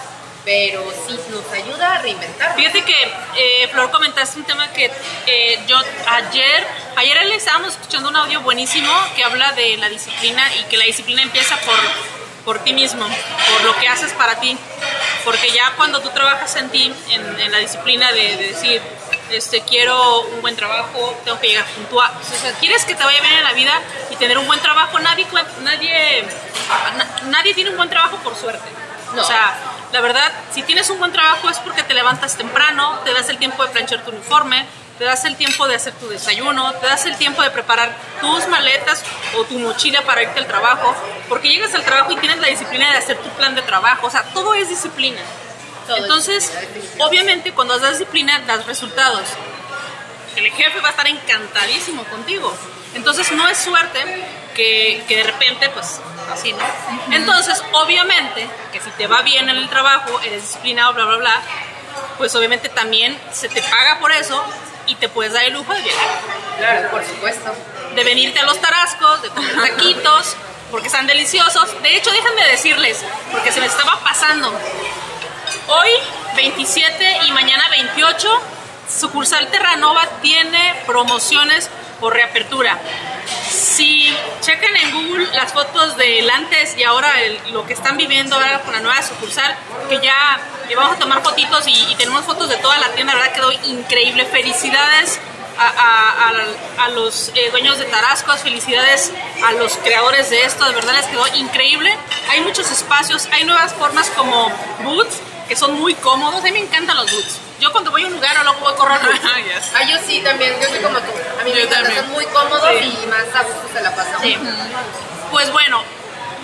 [0.45, 2.55] pero sí nos ayuda a reinventar.
[2.57, 3.03] Fíjate que,
[3.36, 4.91] eh, Flor, comentaste un tema que
[5.26, 5.76] eh, yo
[6.07, 6.66] ayer,
[6.97, 10.84] ayer le estábamos escuchando un audio buenísimo que habla de la disciplina y que la
[10.84, 11.76] disciplina empieza por,
[12.45, 14.57] por ti mismo, por lo que haces para ti.
[15.24, 18.80] Porque ya cuando tú trabajas en ti, en, la disciplina de, de decir,
[19.30, 22.11] este, quiero un buen trabajo, tengo que llegar puntual.
[22.18, 23.78] O sea, quieres que te vaya bien en la vida
[24.11, 25.26] y tener un buen trabajo, nadie,
[25.61, 26.24] nadie,
[26.97, 28.66] na- nadie tiene un buen trabajo por suerte.
[29.14, 29.22] No.
[29.22, 29.54] O sea,
[29.92, 33.38] la verdad, si tienes un buen trabajo es porque te levantas temprano, te das el
[33.38, 34.66] tiempo de planchar tu uniforme,
[34.98, 37.90] te das el tiempo de hacer tu desayuno, te das el tiempo de preparar
[38.20, 39.02] tus maletas
[39.36, 40.94] o tu mochila para irte al trabajo,
[41.28, 44.11] porque llegas al trabajo y tienes la disciplina de hacer tu plan de trabajo, o
[44.11, 45.20] sea, todo es disciplina.
[45.86, 49.24] Todo Entonces, disciplina, obviamente cuando das disciplina, das resultados.
[50.36, 52.54] El jefe va a estar encantadísimo contigo.
[52.95, 54.01] Entonces, no es suerte
[54.55, 56.01] que, que de repente, pues,
[56.32, 56.64] así, ¿no?
[57.12, 61.43] Entonces, obviamente, que si te va bien en el trabajo, eres disciplinado, bla, bla, bla,
[62.18, 64.45] pues obviamente también se te paga por eso
[64.86, 66.09] y te puedes dar el lujo de viajar.
[66.59, 67.55] Claro, por supuesto.
[67.95, 70.36] De venirte a los tarascos, de comer taquitos,
[70.70, 71.82] porque están deliciosos.
[71.82, 74.53] De hecho, déjenme decirles, porque se me estaba pasando.
[75.68, 75.91] Hoy,
[76.36, 78.28] 27 y mañana 28,
[78.88, 81.70] sucursal Terranova tiene promociones
[82.01, 82.78] por reapertura.
[83.48, 88.34] Si checan en Google las fotos del antes y ahora el- lo que están viviendo
[88.36, 89.55] ahora con la nueva sucursal,
[89.88, 93.14] que ya le vamos a tomar fotitos y, y tenemos fotos de toda la tienda,
[93.14, 94.24] la verdad quedó increíble.
[94.26, 95.18] Felicidades
[95.59, 99.12] a, a- a- a los eh, dueños de Tarascos, felicidades
[99.44, 101.96] a los creadores de esto, de verdad les quedó increíble.
[102.30, 104.51] Hay muchos espacios, hay nuevas formas como
[104.84, 105.16] boots
[105.48, 106.40] que son muy cómodos.
[106.40, 107.38] A mí me encantan los boots.
[107.61, 108.98] Yo cuando voy a un lugar o luego voy a correr.
[109.04, 109.70] Ah, ya sé.
[109.76, 111.11] Ah, yo sí, también, yo soy como tú.
[111.40, 112.04] A mí me Yo encanta, también.
[112.04, 112.98] son muy cómodos Sí.
[113.02, 114.20] y más a gusto se la pasan.
[114.22, 114.36] Sí.
[115.30, 115.82] Pues bueno,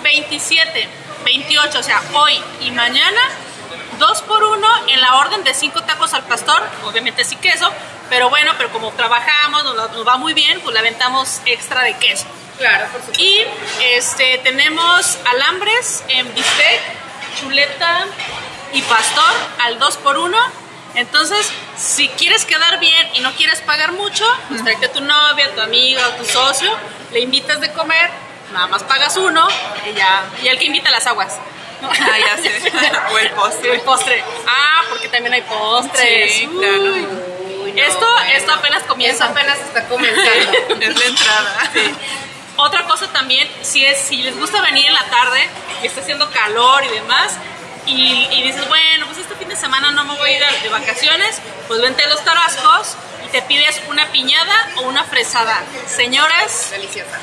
[0.03, 0.87] 27,
[1.25, 3.19] 28, o sea, hoy y mañana,
[3.99, 7.69] dos por uno en la orden de cinco tacos al pastor, obviamente sin queso,
[8.09, 11.97] pero bueno, pero como trabajamos, nos, nos va muy bien, pues le aventamos extra de
[11.97, 12.25] queso.
[12.57, 13.23] Claro, por supuesto.
[13.23, 13.45] Y
[13.83, 16.81] este, tenemos alambres en bistec,
[17.39, 18.05] chuleta
[18.73, 20.37] y pastor al 2 por 1
[20.97, 25.53] Entonces, si quieres quedar bien y no quieres pagar mucho, pues tráete a tu novia,
[25.53, 26.71] tu amiga o tu socio,
[27.11, 28.09] le invitas de comer,
[28.51, 29.47] nada más pagas uno
[29.89, 30.25] y ya.
[30.41, 31.35] Y el que invita las aguas.
[31.81, 31.89] ¿no?
[31.91, 32.71] Ah, ya sé.
[33.13, 33.73] O el postre.
[33.75, 34.23] El postre.
[34.47, 36.33] Ah, porque también hay postres.
[36.33, 36.57] Sí, Uy.
[36.57, 36.83] claro.
[36.83, 38.31] No, Esto, bueno.
[38.33, 39.25] esto apenas comienza.
[39.25, 40.51] apenas está comenzando.
[40.81, 41.71] Es la entrada.
[42.55, 45.47] Otra cosa también, si, es, si les gusta venir en la tarde
[45.83, 47.33] y está haciendo calor y demás,
[47.87, 50.69] y, y dices, bueno, pues este fin de semana no me voy a ir de
[50.69, 55.63] vacaciones, pues vente a los tarascos y te pides una piñada o una fresada.
[55.87, 57.17] Señores, Deliciosa.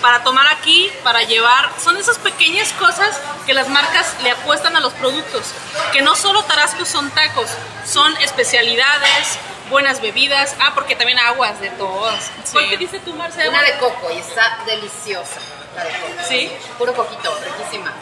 [0.00, 4.80] para tomar aquí, para llevar, son esas pequeñas cosas que las marcas le apuestan a
[4.80, 5.46] los productos,
[5.92, 7.50] que no solo tarascos son tacos,
[7.86, 9.38] son especialidades,
[9.70, 12.30] buenas bebidas, ah, porque también aguas de todas.
[12.52, 13.50] ¿Cuál te dice tú, Marcela?
[13.50, 15.40] Una de coco y está deliciosa.
[15.74, 16.28] La de coco.
[16.28, 16.50] Sí.
[16.78, 17.92] Puro coquito, riquísima.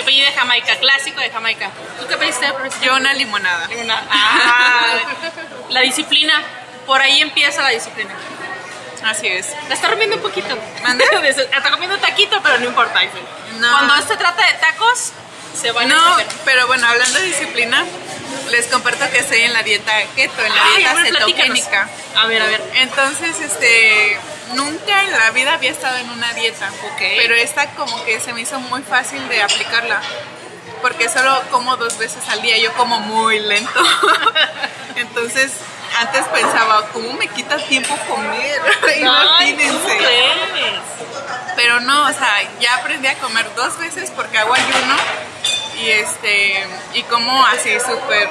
[0.00, 1.70] Yo pedí de Jamaica, clásico de Jamaica.
[2.00, 2.46] ¿Tú qué pediste?
[2.82, 3.68] Yo una limonada.
[3.82, 4.96] Una- Ah,
[5.68, 6.42] la disciplina.
[6.86, 8.10] Por ahí empieza la disciplina.
[9.04, 9.54] Así es.
[9.68, 10.48] La está rompiendo un poquito.
[10.82, 13.00] Está comiendo taquito, pero no importa.
[13.58, 13.70] No.
[13.72, 15.12] Cuando se trata de tacos,
[15.54, 16.26] se van No, a comer.
[16.44, 17.84] pero bueno, hablando de disciplina,
[18.50, 21.88] les comparto que estoy en la dieta keto, en la Ay, dieta cetogénica.
[22.16, 22.62] A ver, a ver.
[22.74, 24.16] Entonces, este,
[24.54, 26.68] nunca en la vida había estado en una dieta.
[26.92, 27.00] Ok.
[27.16, 30.00] Pero esta como que se me hizo muy fácil de aplicarla.
[30.82, 33.82] Porque solo como dos veces al día, yo como muy lento.
[34.96, 35.52] Entonces,
[35.98, 38.60] antes pensaba, ¿cómo me quita tiempo comer?
[38.88, 39.98] Ay, ¿cómo Imagínense.
[41.60, 44.96] Pero no, o sea, ya aprendí a comer dos veces porque hago ayuno
[45.78, 48.30] y este y como así súper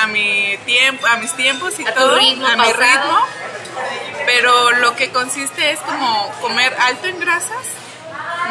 [0.00, 3.26] a mi tiempo, a mis tiempos y A todo, ritmo a mi ritmo.
[4.26, 7.66] Pero lo que consiste es como comer alto en grasas,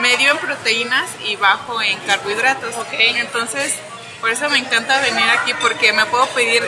[0.01, 2.75] medio en proteínas y bajo en carbohidratos.
[2.75, 2.93] Ok.
[2.97, 3.79] Entonces,
[4.23, 6.63] por eso me encanta venir aquí porque me puedo pedir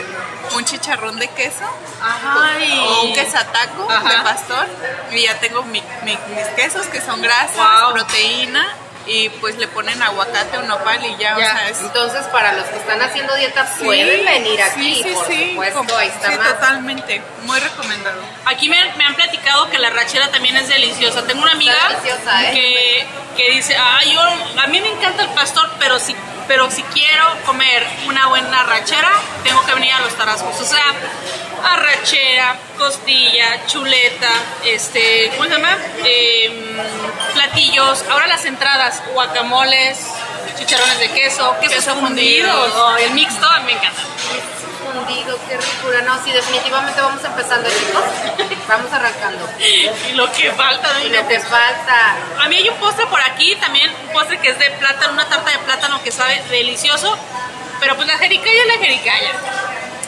[0.52, 1.64] un chicharrón de queso
[2.02, 2.78] Ay.
[2.86, 4.08] o un quesataco Ajá.
[4.10, 4.66] de pastor
[5.10, 7.94] y ya tengo mi- mi- mis quesos que son grasas, Wow.
[7.94, 8.76] proteína
[9.06, 11.52] y pues le ponen aguacate o nopal y ya, o Ya.
[11.52, 11.80] sea, es...
[11.80, 15.78] Entonces, para los que están haciendo dieta, pueden venir aquí, sí, sí, por sí, supuesto.
[15.78, 16.48] como- Ahí está sí, más.
[16.48, 18.20] totalmente, muy recomendado.
[18.44, 21.22] Aquí me, me han platicado que la rachera también es deliciosa.
[21.26, 22.50] Tengo una amiga ¿eh?
[22.52, 26.14] que, que dice, ah, yo, a mí me encanta el pastor, pero si,
[26.48, 29.10] pero si quiero comer una buena rachera,
[29.42, 30.60] tengo que venir a los tarascos.
[30.60, 30.84] O sea,
[31.72, 34.30] arrachera, costilla, chuleta,
[34.64, 35.76] este, ¿cómo se llama?
[36.04, 36.76] Em,
[37.34, 40.06] platillos, ahora las entradas, guacamoles,
[40.58, 42.86] chicharrones de queso, quesos Queso fundidos, fundido.
[42.86, 44.02] oh, el mixto, me encanta.
[44.96, 46.00] Fundido, qué ricura.
[46.02, 48.02] No, sí, definitivamente vamos empezando, chicos.
[48.68, 49.48] Vamos arrancando.
[49.60, 51.00] Y lo que falta, ¿no?
[51.06, 52.16] Y lo que falta.
[52.40, 55.28] A mí hay un postre por aquí, también un postre que es de plátano, una
[55.28, 57.16] tarta de plátano que sabe delicioso.
[57.78, 59.30] Pero pues la jericaya es la jericaya.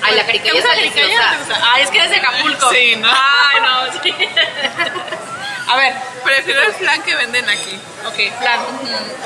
[0.03, 1.31] Ay, la ¿Te jericaya es la jericaya?
[1.31, 1.61] deliciosa.
[1.63, 2.71] Ah, es que eres de Acapulco.
[2.73, 3.09] Sí, ¿no?
[3.13, 4.13] Ay, no, sí.
[5.69, 7.79] A ver, Prefiero el flan que venden aquí.
[8.07, 8.61] ok, plan.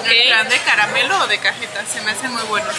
[0.05, 2.75] El flan de caramelo o de cajeta, se me hacen muy buenos.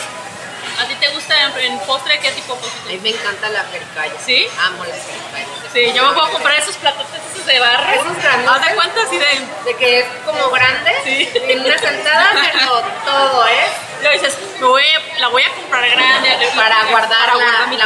[0.80, 2.94] ¿A ti te gusta en, postre qué tipo de A postre?
[2.94, 4.14] mí me encanta la jericaya.
[4.26, 4.48] ¿Sí?
[4.60, 5.50] Amo las jericayas.
[5.74, 7.90] Sí, yo me puedo comprar esos platotes esos de barro.
[7.94, 8.62] Esos grandotes.
[8.62, 9.48] ¿Haz de cuánto así de...?
[9.66, 10.92] De que es como grande.
[11.04, 11.30] Sí.
[11.36, 13.68] En una sentada, pero todo, ¿eh?
[14.00, 14.84] Y luego dices, me voy,
[15.18, 16.30] la voy a comprar grande.
[16.56, 17.86] Para guardar para la, guardar la mitad.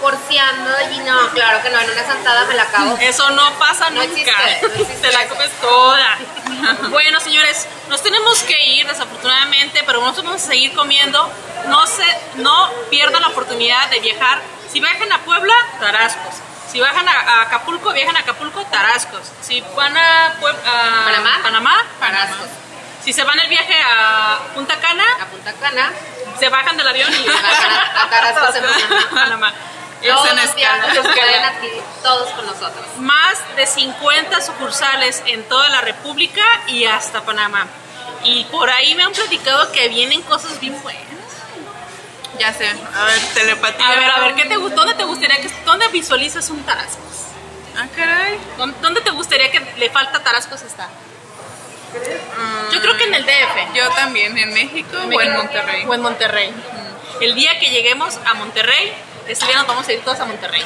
[0.00, 2.96] voy porciando y no, claro que no, en una sentada me la acabo.
[3.00, 4.04] Eso no pasa No nunca.
[4.04, 6.18] existe, no existe Te la comes toda.
[6.90, 11.30] bueno, señores, nos tenemos que ir desafortunadamente, pero nosotros vamos a seguir comiendo.
[11.66, 12.04] No se,
[12.36, 14.40] no pierdan la oportunidad de viajar.
[14.70, 16.34] Si viajan a Puebla, Tarascos.
[16.70, 19.22] Si viajan a, Acapulco, viajan a Acapulco, Tarascos.
[19.40, 21.38] Si van a, ¿Panamá?
[21.42, 22.48] Panamá, Tarascos.
[23.04, 25.90] Si se van el viaje a Punta Cana, A Punta Cana,
[26.38, 28.54] se bajan del avión y a- a Tarascos
[29.14, 29.52] Panamá.
[30.02, 32.86] Todos en los viajes pueden adquirir todos con nosotros.
[32.98, 37.66] más de 50 sucursales en toda la República y hasta Panamá.
[38.24, 41.02] Y por ahí me han platicado que vienen cosas bien buenas.
[42.38, 42.68] Ya sé.
[42.68, 43.88] A ver, telepatía.
[43.88, 47.28] A ver, a ver, ¿qué te, ¿dónde te gustaría que, dónde visualizas un Tarascos?
[47.76, 48.38] Ah, caray.
[48.56, 50.88] ¿Dónde te gustaría que le falta Tarascos estar?
[52.72, 53.74] Yo creo que en el DF.
[53.74, 55.84] Yo también, en México o en Monterrey.
[55.86, 56.54] O en Monterrey.
[57.20, 58.92] El día que lleguemos a Monterrey,
[59.28, 60.64] ese día nos vamos a ir todos a Monterrey.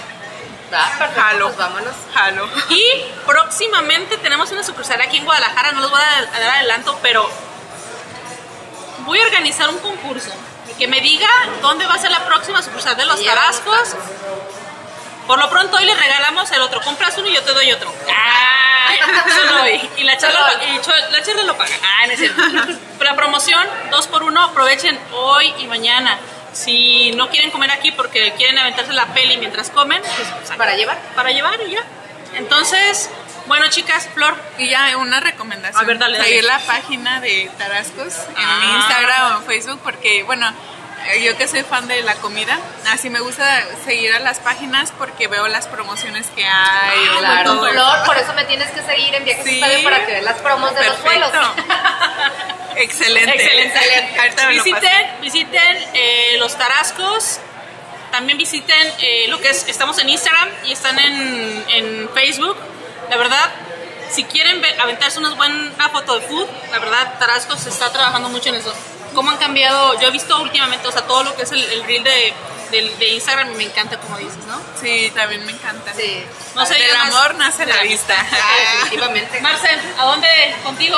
[1.14, 1.46] Jalo.
[1.46, 1.94] pues vámonos.
[2.14, 2.48] Jalo.
[2.70, 2.84] Y
[3.26, 7.28] próximamente tenemos una sucursal aquí en Guadalajara, no les voy a dar adelanto, pero
[9.00, 10.30] voy a organizar un concurso.
[10.78, 11.28] Que me diga
[11.60, 13.94] dónde va a ser la próxima sucursal de los Tarascos.
[15.26, 16.80] Por lo pronto hoy le regalamos el otro.
[16.80, 17.92] Compras uno y yo te doy otro.
[18.08, 18.98] ¡Ay!
[19.36, 19.90] Solo hoy.
[19.98, 21.74] Y la charla, y la charla lo paga.
[21.82, 22.42] ¡Ah, no es cierto!
[22.98, 26.18] Pero la promoción, dos por uno, aprovechen hoy y mañana.
[26.53, 30.74] Si no quieren comer aquí porque quieren aventarse la peli mientras comen, pues saquen Para
[30.76, 30.98] llevar.
[31.14, 31.82] para llevar y ya.
[32.34, 33.11] Entonces,
[33.46, 35.82] bueno, chicas, Flor, Y ya una recomendación.
[35.82, 36.28] A ver, dale, dale.
[36.28, 38.76] Seguir la página de Tarascos en Ah.
[38.78, 40.53] Instagram o en Facebook porque, bueno,
[41.24, 42.59] yo que soy fan de la comida,
[42.90, 43.44] así me gusta
[43.84, 47.09] seguir a las páginas porque veo las promociones que hay.
[47.09, 47.61] o Claro.
[47.61, 49.55] Flor, por eso me tienes que seguir en Viajes Sí.
[49.55, 51.30] Estadio para que veas las promos de los vuelos.
[52.76, 53.34] Excelente.
[53.34, 53.80] Excelente.
[54.42, 57.40] Lo visiten, visiten eh, los Tarascos.
[58.11, 62.57] También visiten eh, lo que es, estamos en Instagram y están en, en Facebook.
[63.09, 63.50] La verdad,
[64.11, 68.57] si quieren aventarse una buena foto de food, la verdad, Tarascos está trabajando mucho en
[68.57, 68.74] eso.
[69.14, 69.98] ¿Cómo han cambiado?
[70.00, 72.34] Yo he visto últimamente, o sea, todo lo que es el, el reel de,
[73.12, 74.58] Instagram y me encanta como dices, ¿no?
[74.80, 75.92] Sí, también me encanta.
[75.94, 76.24] Sí.
[76.54, 78.14] No sé, más- amor nace la vista.
[78.18, 79.40] Ah, definitivamente.
[79.42, 80.28] Marcel, ¿a dónde
[80.64, 80.96] contigo?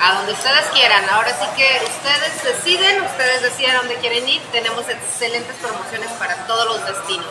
[0.00, 1.08] A donde ustedes quieran.
[1.10, 4.40] Ahora sí que ustedes deciden, ustedes deciden a dónde quieren ir.
[4.52, 7.26] Tenemos excelentes promociones para todos los destinos.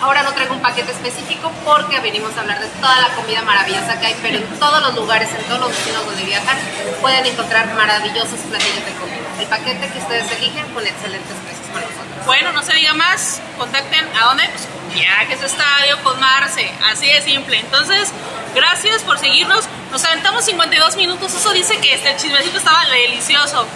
[0.00, 4.00] Ahora no traigo un paquete específico porque venimos a hablar de toda la comida maravillosa
[4.00, 6.56] que hay, pero en todos los lugares, en todos los destinos donde viajan,
[7.02, 9.28] pueden encontrar maravillosos platillos de comida.
[9.38, 11.99] El paquete que ustedes eligen con excelentes precios.
[12.26, 17.22] Bueno, no se diga más, contacten a dónde, pues viajes estadio con Marce, así de
[17.22, 17.58] simple.
[17.58, 18.12] Entonces,
[18.54, 19.64] gracias por seguirnos.
[19.90, 23.66] Nos aventamos 52 minutos, eso dice que este chismecito estaba delicioso.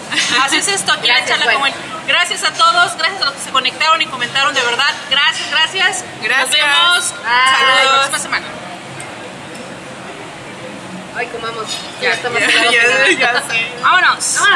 [0.42, 1.72] Así es esto aquí en la Gracias, charla
[2.06, 6.04] Gracias a todos, gracias a los que se conectaron y comentaron, de verdad, gracias, gracias.
[6.22, 6.50] Gracias.
[6.50, 7.24] Nos vemos Bye.
[7.24, 7.94] la Saludos.
[7.96, 8.46] próxima semana.
[11.16, 11.66] Ay, comamos.
[12.02, 13.72] Ya, estamos ya, ya, ya sé.
[13.80, 14.34] Vámonos.
[14.34, 14.48] Vámonos.